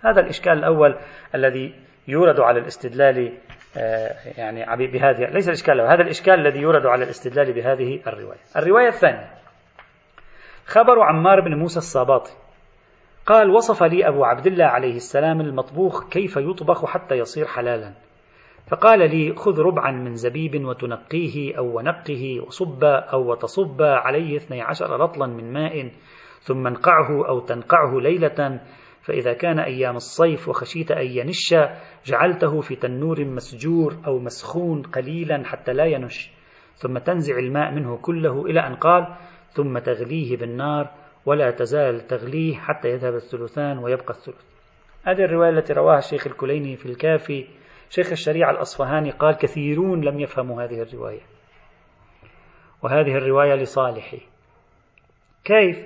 هذا 0.03 0.21
الإشكال 0.21 0.53
الأول 0.53 0.95
الذي 1.35 1.75
يورد 2.07 2.39
على 2.39 2.59
الاستدلال 2.59 3.37
آه، 3.77 4.15
يعني 4.37 4.87
بهذه 4.87 5.25
ليس 5.25 5.47
الإشكال 5.47 5.81
هذا 5.81 6.01
الإشكال 6.01 6.33
الذي 6.33 6.59
يورد 6.59 6.85
على 6.85 7.03
الاستدلال 7.03 7.53
بهذه 7.53 8.01
الرواية. 8.07 8.39
الرواية 8.55 8.87
الثانية 8.87 9.29
خبر 10.65 11.03
عمار 11.03 11.39
بن 11.39 11.55
موسى 11.55 11.77
الصاباطي. 11.77 12.31
قال 13.25 13.49
وصف 13.49 13.83
لي 13.83 14.07
أبو 14.07 14.23
عبد 14.23 14.47
الله 14.47 14.65
عليه 14.65 14.95
السلام 14.95 15.41
المطبوخ 15.41 16.09
كيف 16.09 16.37
يطبخ 16.37 16.85
حتى 16.85 17.15
يصير 17.15 17.45
حلالا. 17.45 17.93
فقال 18.69 18.99
لي 18.99 19.35
خذ 19.35 19.59
ربعا 19.59 19.91
من 19.91 20.15
زبيب 20.15 20.65
وتنقيه 20.65 21.57
أو 21.57 21.77
ونقه 21.77 22.41
وصب 22.47 22.83
أو 22.83 23.31
وتصب 23.31 23.81
عليه 23.81 24.35
اثني 24.37 24.61
عشر 24.61 24.99
رطلا 24.99 25.27
من 25.27 25.53
ماء 25.53 25.91
ثم 26.41 26.67
انقعه 26.67 27.27
أو 27.27 27.39
تنقعه 27.39 27.99
ليلة 27.99 28.59
فإذا 29.01 29.33
كان 29.33 29.59
أيام 29.59 29.95
الصيف 29.95 30.49
وخشيت 30.49 30.91
أن 30.91 31.05
ينش 31.05 31.55
جعلته 32.05 32.61
في 32.61 32.75
تنور 32.75 33.25
مسجور 33.25 33.95
أو 34.07 34.19
مسخون 34.19 34.81
قليلا 34.81 35.43
حتى 35.45 35.73
لا 35.73 35.85
ينش 35.85 36.31
ثم 36.75 36.97
تنزع 36.97 37.39
الماء 37.39 37.71
منه 37.71 37.97
كله 37.97 38.45
إلى 38.45 38.59
أن 38.59 38.75
قال 38.75 39.15
ثم 39.49 39.77
تغليه 39.77 40.37
بالنار 40.37 40.91
ولا 41.25 41.51
تزال 41.51 42.07
تغليه 42.07 42.55
حتى 42.55 42.87
يذهب 42.87 43.15
الثلثان 43.15 43.77
ويبقى 43.77 44.09
الثلث. 44.09 44.49
هذه 45.03 45.25
الرواية 45.25 45.49
التي 45.49 45.73
رواها 45.73 45.97
الشيخ 45.97 46.27
الكليني 46.27 46.75
في 46.75 46.85
الكافي 46.85 47.47
شيخ 47.89 48.11
الشريعة 48.11 48.51
الأصفهاني 48.51 49.11
قال 49.11 49.37
كثيرون 49.37 50.01
لم 50.01 50.19
يفهموا 50.19 50.63
هذه 50.63 50.81
الرواية. 50.81 51.21
وهذه 52.83 53.15
الرواية 53.15 53.55
لصالحي. 53.55 54.21
كيف؟ 55.43 55.77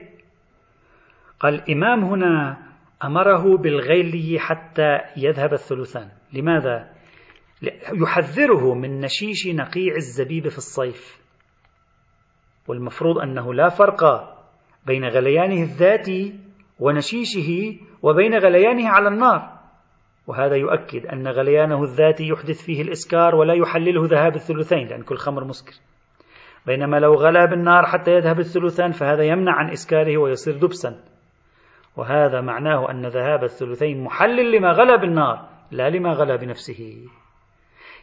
قال 1.40 1.54
الإمام 1.54 2.04
هنا 2.04 2.58
أمره 3.04 3.58
بالغيلي 3.58 4.40
حتى 4.40 5.00
يذهب 5.18 5.54
الثلثان. 5.54 6.10
لماذا؟ 6.34 6.94
يحذره 7.94 8.74
من 8.74 9.00
نشيش 9.00 9.48
نقيع 9.48 9.96
الزبيب 9.96 10.48
في 10.48 10.58
الصيف. 10.58 11.22
والمفروض 12.68 13.18
أنه 13.18 13.54
لا 13.54 13.70
فرق 13.70 14.04
بين 14.88 15.06
غليانه 15.06 15.62
الذاتي 15.62 16.40
ونشيشه 16.80 17.80
وبين 18.02 18.36
غليانه 18.36 18.90
على 18.90 19.08
النار. 19.08 19.54
وهذا 20.28 20.56
يؤكد 20.56 21.06
أن 21.06 21.28
غليانه 21.28 21.84
الذاتي 21.84 22.28
يحدث 22.28 22.66
فيه 22.66 22.82
الإسكار 22.82 23.36
ولا 23.36 23.54
يحلله 23.54 24.06
ذهاب 24.06 24.36
الثلثين 24.36 24.88
لأن 24.88 25.02
كل 25.02 25.18
خمر 25.18 25.44
مسكر. 25.44 25.74
بينما 26.66 26.98
لو 26.98 27.14
غلى 27.14 27.48
بالنار 27.48 27.86
حتى 27.86 28.12
يذهب 28.12 28.40
الثلثان 28.40 28.92
فهذا 28.92 29.24
يمنع 29.24 29.52
عن 29.52 29.70
إسكاره 29.70 30.18
ويصير 30.18 30.58
دبسا. 30.58 31.00
وهذا 31.98 32.42
معناه 32.42 32.92
أن 32.92 33.06
ذهاب 33.06 33.44
الثلثين 33.44 34.04
محلل 34.04 34.52
لما 34.58 34.72
غلى 34.72 34.98
بالنار 34.98 35.50
لا 35.72 35.90
لما 35.90 36.14
غلى 36.14 36.38
بنفسه. 36.38 37.08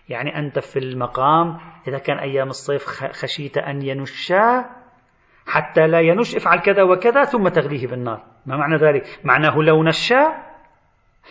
يعني 0.09 0.39
أنت 0.39 0.59
في 0.59 0.79
المقام 0.79 1.59
إذا 1.89 1.99
كان 1.99 2.19
أيام 2.19 2.49
الصيف 2.49 2.83
خشيت 3.13 3.59
أن 3.59 3.83
ينشا 3.83 4.80
حتى 5.51 5.87
لا 5.87 6.01
ينش 6.01 6.37
افعل 6.37 6.59
كذا 6.59 6.83
وكذا 6.83 7.25
ثم 7.25 7.49
تغليه 7.49 7.87
بالنار 7.87 8.23
ما 8.47 8.57
معنى 8.57 8.77
ذلك؟ 8.77 9.21
معناه 9.25 9.59
لو 9.59 9.83
نشا 9.83 10.51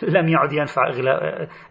لم 0.02 0.28
يعد 0.28 0.52
ينفع 0.52 0.90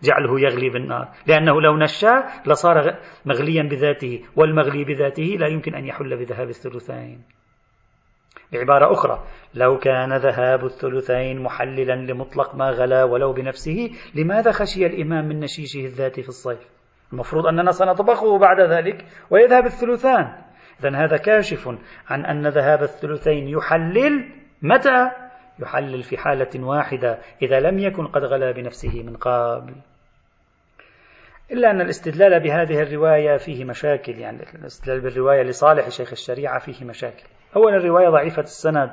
جعله 0.03 0.39
يغلي 0.39 0.69
بالنار 0.69 1.07
لأنه 1.27 1.61
لو 1.61 1.77
نشا 1.77 2.23
لصار 2.45 2.97
مغليا 3.25 3.63
بذاته 3.63 4.23
والمغلي 4.35 4.83
بذاته 4.83 5.23
لا 5.39 5.47
يمكن 5.47 5.75
أن 5.75 5.85
يحل 5.85 6.17
بذهاب 6.17 6.49
الثلثين. 6.49 7.23
بعبارة 8.53 8.93
أخرى 8.93 9.23
لو 9.53 9.77
كان 9.77 10.17
ذهاب 10.17 10.65
الثلثين 10.65 11.43
محللا 11.43 11.95
لمطلق 11.95 12.55
ما 12.55 12.69
غلا 12.69 13.03
ولو 13.03 13.33
بنفسه 13.33 13.89
لماذا 14.15 14.51
خشي 14.51 14.85
الإمام 14.85 15.27
من 15.27 15.39
نشيشه 15.39 15.79
الذاتي 15.79 16.21
في 16.21 16.29
الصيف؟ 16.29 16.67
المفروض 17.13 17.45
أننا 17.47 17.71
سنطبخه 17.71 18.37
بعد 18.37 18.61
ذلك 18.61 19.05
ويذهب 19.29 19.65
الثلثان. 19.65 20.48
إذا 20.79 21.05
هذا 21.05 21.17
كاشف 21.17 21.67
عن 22.09 22.25
أن 22.25 22.47
ذهاب 22.47 22.83
الثلثين 22.83 23.47
يحلل 23.47 24.29
متى؟ 24.61 25.11
يحلل 25.59 26.03
في 26.03 26.17
حالة 26.17 26.65
واحدة 26.65 27.19
إذا 27.41 27.59
لم 27.59 27.79
يكن 27.79 28.07
قد 28.07 28.23
غلا 28.23 28.51
بنفسه 28.51 29.03
من 29.03 29.15
قبل. 29.15 29.73
إلا 31.51 31.71
أن 31.71 31.81
الاستدلال 31.81 32.39
بهذه 32.39 32.81
الرواية 32.81 33.37
فيه 33.37 33.65
مشاكل 33.65 34.19
يعني 34.19 34.43
الاستدلال 34.55 35.01
بالرواية 35.01 35.43
لصالح 35.43 35.89
شيخ 35.89 36.11
الشريعة 36.11 36.59
فيه 36.59 36.85
مشاكل. 36.85 37.23
أولا 37.55 37.77
الرواية 37.77 38.09
ضعيفة 38.09 38.41
السند 38.41 38.91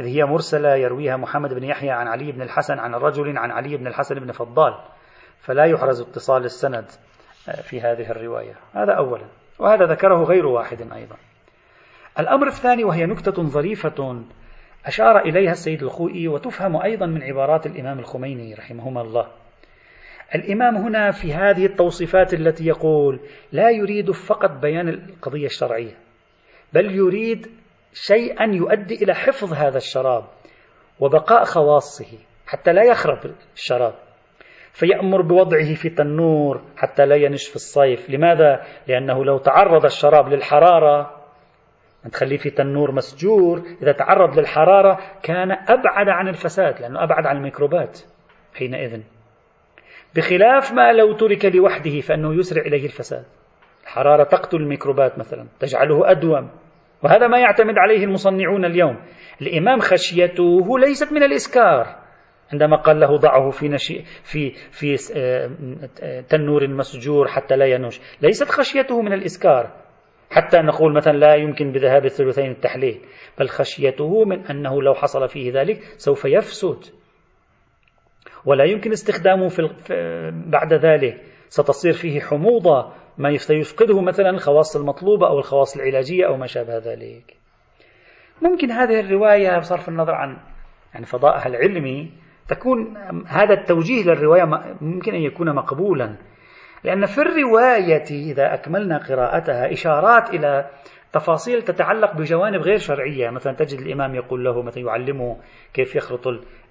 إذ 0.00 0.04
هي 0.04 0.24
مرسلة 0.24 0.74
يرويها 0.74 1.16
محمد 1.16 1.54
بن 1.54 1.64
يحيى 1.64 1.90
عن 1.90 2.08
علي 2.08 2.32
بن 2.32 2.42
الحسن 2.42 2.78
عن 2.78 2.94
رجل 2.94 3.38
عن 3.38 3.50
علي 3.50 3.76
بن 3.76 3.86
الحسن 3.86 4.14
بن 4.14 4.32
فضال 4.32 4.74
فلا 5.40 5.64
يحرز 5.64 6.00
اتصال 6.00 6.44
السند 6.44 6.84
في 7.62 7.80
هذه 7.80 8.10
الرواية. 8.10 8.54
هذا 8.74 8.92
أولا. 8.92 9.41
وهذا 9.62 9.84
ذكره 9.84 10.22
غير 10.24 10.46
واحد 10.46 10.92
أيضا. 10.92 11.16
الأمر 12.18 12.46
الثاني 12.46 12.84
وهي 12.84 13.06
نكتة 13.06 13.42
ظريفة 13.42 14.22
أشار 14.86 15.18
إليها 15.18 15.50
السيد 15.50 15.82
الخوئي 15.82 16.28
وتفهم 16.28 16.76
أيضا 16.76 17.06
من 17.06 17.22
عبارات 17.22 17.66
الإمام 17.66 17.98
الخميني 17.98 18.54
رحمهما 18.54 19.00
الله. 19.00 19.28
الإمام 20.34 20.76
هنا 20.76 21.10
في 21.10 21.34
هذه 21.34 21.66
التوصيفات 21.66 22.34
التي 22.34 22.66
يقول 22.66 23.20
لا 23.52 23.70
يريد 23.70 24.10
فقط 24.10 24.50
بيان 24.50 24.88
القضية 24.88 25.46
الشرعية 25.46 25.94
بل 26.72 26.94
يريد 26.94 27.46
شيئا 27.92 28.44
يؤدي 28.44 28.94
إلى 28.94 29.14
حفظ 29.14 29.52
هذا 29.52 29.76
الشراب 29.76 30.24
وبقاء 31.00 31.44
خواصه 31.44 32.18
حتى 32.46 32.72
لا 32.72 32.82
يخرب 32.82 33.34
الشراب. 33.54 33.94
فيأمر 34.72 35.22
بوضعه 35.22 35.74
في 35.74 35.88
تنور 35.88 36.62
حتى 36.76 37.06
لا 37.06 37.16
ينش 37.16 37.48
في 37.48 37.56
الصيف. 37.56 38.10
لماذا؟ 38.10 38.62
لأنه 38.88 39.24
لو 39.24 39.38
تعرض 39.38 39.84
الشراب 39.84 40.28
للحرارة 40.28 41.22
تخليه 42.12 42.36
في 42.36 42.50
تنور 42.50 42.92
مسجور 42.92 43.62
إذا 43.82 43.92
تعرض 43.92 44.38
للحرارة 44.38 44.98
كان 45.22 45.52
أبعد 45.52 46.08
عن 46.08 46.28
الفساد 46.28 46.80
لأنه 46.80 47.04
أبعد 47.04 47.26
عن 47.26 47.36
الميكروبات 47.36 48.00
حينئذ. 48.54 49.00
بخلاف 50.16 50.72
ما 50.72 50.92
لو 50.92 51.12
ترك 51.12 51.44
لوحده 51.44 52.00
فإنه 52.00 52.34
يسرع 52.34 52.62
إليه 52.62 52.84
الفساد. 52.84 53.24
الحرارة 53.82 54.24
تقتل 54.24 54.56
الميكروبات 54.56 55.18
مثلا 55.18 55.46
تجعله 55.60 56.10
أدوم. 56.10 56.50
وهذا 57.02 57.26
ما 57.26 57.38
يعتمد 57.38 57.78
عليه 57.78 58.04
المصنعون 58.04 58.64
اليوم. 58.64 58.96
الإمام 59.42 59.80
خشيته 59.80 60.78
ليست 60.78 61.12
من 61.12 61.22
الإسكار. 61.22 62.01
عندما 62.52 62.76
قال 62.76 63.00
له 63.00 63.16
ضعه 63.16 63.50
في 63.50 63.68
نشي 63.68 64.02
في 64.22 64.50
في 64.50 64.96
آه، 65.16 66.20
تنور 66.20 66.68
مسجور 66.68 67.28
حتى 67.28 67.56
لا 67.56 67.66
ينوش. 67.66 68.00
ليست 68.20 68.48
خشيته 68.48 69.02
من 69.02 69.12
الإسكار. 69.12 69.70
حتى 70.30 70.58
نقول 70.58 70.94
مثلا 70.94 71.12
لا 71.12 71.34
يمكن 71.34 71.72
بذهاب 71.72 72.04
الثلثين 72.04 72.50
التحليل. 72.50 73.00
بل 73.38 73.48
خشيته 73.48 74.24
من 74.24 74.46
أنه 74.46 74.82
لو 74.82 74.94
حصل 74.94 75.28
فيه 75.28 75.52
ذلك 75.60 75.80
سوف 75.96 76.24
يفسد. 76.24 76.84
ولا 78.44 78.64
يمكن 78.64 78.92
استخدامه 78.92 79.48
في 79.48 79.62
بعد 80.46 80.72
ذلك. 80.72 81.20
ستصير 81.48 81.92
فيه 81.92 82.20
حموضة. 82.20 82.92
ما 83.18 83.30
يفقده 83.30 84.00
مثلا 84.00 84.30
الخواص 84.30 84.76
المطلوبة 84.76 85.28
أو 85.28 85.38
الخواص 85.38 85.76
العلاجية 85.76 86.26
أو 86.26 86.36
ما 86.36 86.46
شابه 86.46 86.78
ذلك. 86.78 87.36
ممكن 88.42 88.70
هذه 88.70 89.00
الرواية 89.00 89.58
بصرف 89.58 89.88
النظر 89.88 90.12
عن 90.12 90.36
يعني 90.94 91.06
فضائها 91.06 91.46
العلمي. 91.46 92.12
تكون 92.48 92.96
هذا 93.26 93.54
التوجيه 93.54 94.04
للرواية 94.04 94.44
ممكن 94.80 95.14
أن 95.14 95.20
يكون 95.22 95.54
مقبولا. 95.54 96.16
لأن 96.84 97.06
في 97.06 97.18
الرواية 97.18 98.04
إذا 98.10 98.54
أكملنا 98.54 98.98
قراءتها 98.98 99.72
إشارات 99.72 100.30
إلى 100.30 100.70
تفاصيل 101.12 101.62
تتعلق 101.62 102.16
بجوانب 102.16 102.60
غير 102.60 102.78
شرعية. 102.78 103.30
مثلا 103.30 103.52
تجد 103.52 103.80
الإمام 103.80 104.14
يقول 104.14 104.44
له 104.44 104.62
مثلا 104.62 104.84
يعلمه 104.84 105.36
كيف 105.74 105.96
يخلط 105.96 106.26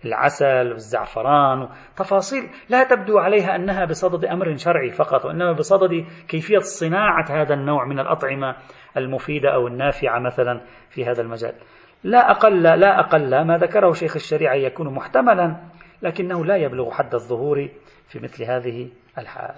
العسل 0.06 0.72
والزعفران. 0.72 1.70
تفاصيل 1.98 2.44
لا 2.70 2.84
تبدو 2.84 3.18
عليها 3.18 3.56
أنها 3.56 3.86
بصدد 3.86 4.26
أمر 4.26 4.56
شرعي 4.56 4.90
فقط 4.90 5.26
وإنما 5.26 5.52
بصدد 5.52 6.06
كيفية 6.28 6.60
صناعة 6.60 7.26
هذا 7.30 7.54
النوع 7.54 7.86
من 7.86 8.00
الأطعمة 8.00 8.56
المفيدة 8.98 9.54
أو 9.54 9.68
النافعة 9.68 10.20
مثلا 10.20 10.62
في 10.90 11.06
هذا 11.06 11.22
المجال. 11.22 11.54
لا 12.04 12.32
أقل 12.32 12.64
لا 12.64 13.00
أقل 13.00 13.42
ما 13.42 13.58
ذكره 13.58 13.94
شيخ 13.94 14.16
الشريعة 14.16 14.54
يكون 14.54 14.94
محتملا 14.94 15.56
لكنه 16.02 16.46
لا 16.46 16.56
يبلغ 16.56 16.92
حد 16.92 17.14
الظهور 17.14 17.70
في 18.08 18.20
مثل 18.20 18.44
هذه 18.44 18.90
الحال. 19.18 19.56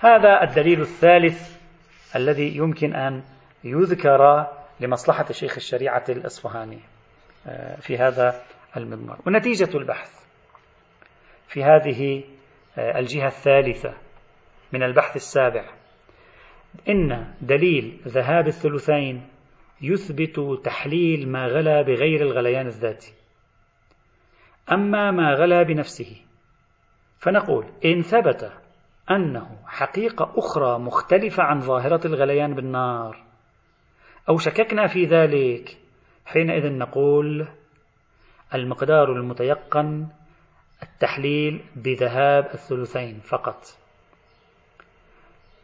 هذا 0.00 0.42
الدليل 0.42 0.80
الثالث 0.80 1.56
الذي 2.16 2.56
يمكن 2.56 2.94
أن 2.94 3.22
يذكر 3.64 4.46
لمصلحة 4.80 5.32
شيخ 5.32 5.56
الشريعة 5.56 6.04
الأصفهاني 6.08 6.78
آه، 7.46 7.76
في 7.76 7.98
هذا 7.98 8.42
المضمار. 8.76 9.18
ونتيجة 9.26 9.76
البحث 9.76 10.24
في 11.48 11.64
هذه 11.64 12.24
آه، 12.78 12.98
الجهة 12.98 13.26
الثالثة 13.26 13.94
من 14.72 14.82
البحث 14.82 15.16
السابع 15.16 15.64
إن 16.88 17.34
دليل 17.40 18.00
ذهاب 18.06 18.46
الثلثين 18.46 19.28
يثبت 19.82 20.60
تحليل 20.64 21.28
ما 21.28 21.46
غلا 21.46 21.82
بغير 21.82 22.22
الغليان 22.22 22.66
الذاتي. 22.66 23.12
أما 24.72 25.10
ما 25.10 25.34
غلا 25.34 25.62
بنفسه 25.62 26.16
فنقول 27.18 27.66
إن 27.84 28.02
ثبت 28.02 28.52
أنه 29.10 29.58
حقيقة 29.66 30.32
أخرى 30.36 30.78
مختلفة 30.78 31.42
عن 31.42 31.60
ظاهرة 31.60 32.06
الغليان 32.06 32.54
بالنار 32.54 33.24
أو 34.28 34.38
شككنا 34.38 34.86
في 34.86 35.04
ذلك 35.04 35.78
حينئذ 36.26 36.72
نقول 36.72 37.46
المقدار 38.54 39.12
المتيقن 39.12 40.06
التحليل 40.82 41.64
بذهاب 41.76 42.44
الثلثين 42.44 43.20
فقط. 43.20 43.64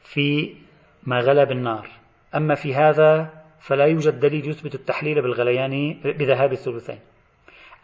في 0.02 0.56
ما 1.02 1.18
غلى 1.18 1.46
بالنار. 1.46 1.88
أما 2.34 2.54
في 2.54 2.74
هذا 2.74 3.39
فلا 3.60 3.84
يوجد 3.84 4.20
دليل 4.20 4.48
يثبت 4.48 4.74
التحليل 4.74 5.22
بالغليان 5.22 6.00
بذهاب 6.04 6.52
الثلثين. 6.52 6.98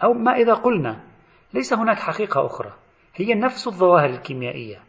أو 0.03 0.13
ما 0.13 0.33
إذا 0.33 0.55
قلنا 0.55 1.01
ليس 1.55 1.73
هناك 1.73 1.99
حقيقة 1.99 2.47
أخرى 2.47 2.73
هي 3.15 3.35
نفس 3.35 3.67
الظواهر 3.67 4.11
الكيميائية. 4.11 4.81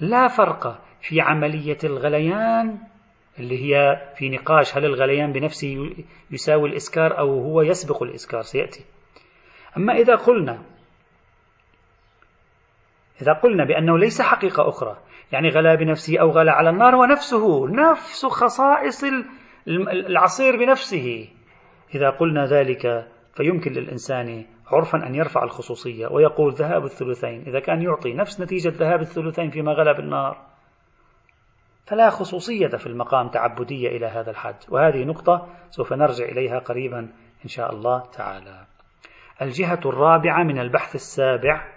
لا 0.00 0.28
فرق 0.28 0.82
في 1.00 1.20
عملية 1.20 1.78
الغليان 1.84 2.78
اللي 3.38 3.64
هي 3.64 4.02
في 4.16 4.28
نقاش 4.28 4.76
هل 4.76 4.84
الغليان 4.84 5.32
بنفسه 5.32 5.90
يساوي 6.30 6.68
الإسكار 6.68 7.18
أو 7.18 7.40
هو 7.40 7.62
يسبق 7.62 8.02
الإسكار 8.02 8.42
سيأتي. 8.42 8.84
أما 9.76 9.92
إذا 9.92 10.14
قلنا 10.14 10.62
إذا 13.22 13.32
قلنا 13.32 13.64
بأنه 13.64 13.98
ليس 13.98 14.22
حقيقة 14.22 14.68
أخرى 14.68 14.96
يعني 15.32 15.48
غلا 15.48 15.74
بنفسه 15.74 16.18
أو 16.20 16.30
غلا 16.30 16.52
على 16.52 16.70
النار 16.70 16.96
هو 16.96 17.04
نفسه 17.04 17.68
نفس 17.68 18.26
خصائص 18.26 19.04
العصير 19.68 20.56
بنفسه. 20.56 21.28
إذا 21.94 22.10
قلنا 22.10 22.46
ذلك 22.46 23.08
فيمكن 23.34 23.72
للإنسان 23.72 24.44
عرفا 24.66 25.06
أن 25.06 25.14
يرفع 25.14 25.44
الخصوصية 25.44 26.06
ويقول 26.06 26.52
ذهاب 26.52 26.84
الثلثين. 26.84 27.42
إذا 27.46 27.60
كان 27.60 27.82
يعطي 27.82 28.14
نفس 28.14 28.40
نتيجة 28.40 28.68
ذهاب 28.68 29.00
الثلثين 29.00 29.50
فيما 29.50 29.72
غلا 29.72 29.92
بالنار 29.92 30.46
فلا 31.86 32.10
خصوصية 32.10 32.68
في 32.68 32.86
المقام 32.86 33.28
تعبدية 33.28 33.88
إلى 33.88 34.06
هذا 34.06 34.30
الحد. 34.30 34.56
وهذه 34.68 35.04
نقطة 35.04 35.48
سوف 35.70 35.92
نرجع 35.92 36.24
إليها 36.24 36.58
قريبا 36.58 36.98
إن 37.44 37.48
شاء 37.48 37.74
الله 37.74 38.10
تعالى. 38.10 38.66
الجهة 39.42 39.80
الرابعة 39.86 40.44
من 40.44 40.58
البحث 40.58 40.94
السابع 40.94 41.72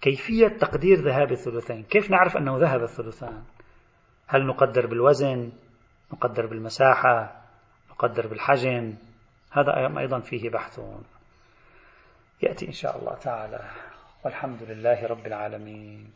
كيفية 0.00 0.48
تقدير 0.48 0.96
ذهاب 0.98 1.32
الثلثين. 1.32 1.82
كيف 1.82 2.10
نعرف 2.10 2.36
أنه 2.36 2.58
ذهب 2.58 2.82
الثلثان؟ 2.82 3.42
هل 4.26 4.46
نقدر 4.46 4.86
بالوزن؟ 4.86 5.52
نقدر 6.12 6.46
بالمساحة 6.46 7.42
نقدر 7.90 8.26
بالحجم 8.26 8.94
هذا 9.50 9.76
أيضا 9.98 10.20
فيه 10.20 10.50
بحث 10.50 10.80
يأتي 12.42 12.66
إن 12.66 12.72
شاء 12.72 12.98
الله 12.98 13.14
تعالى. 13.14 13.60
والحمد 14.24 14.62
لله 14.62 15.06
رب 15.06 15.26
العالمين. 15.26 16.12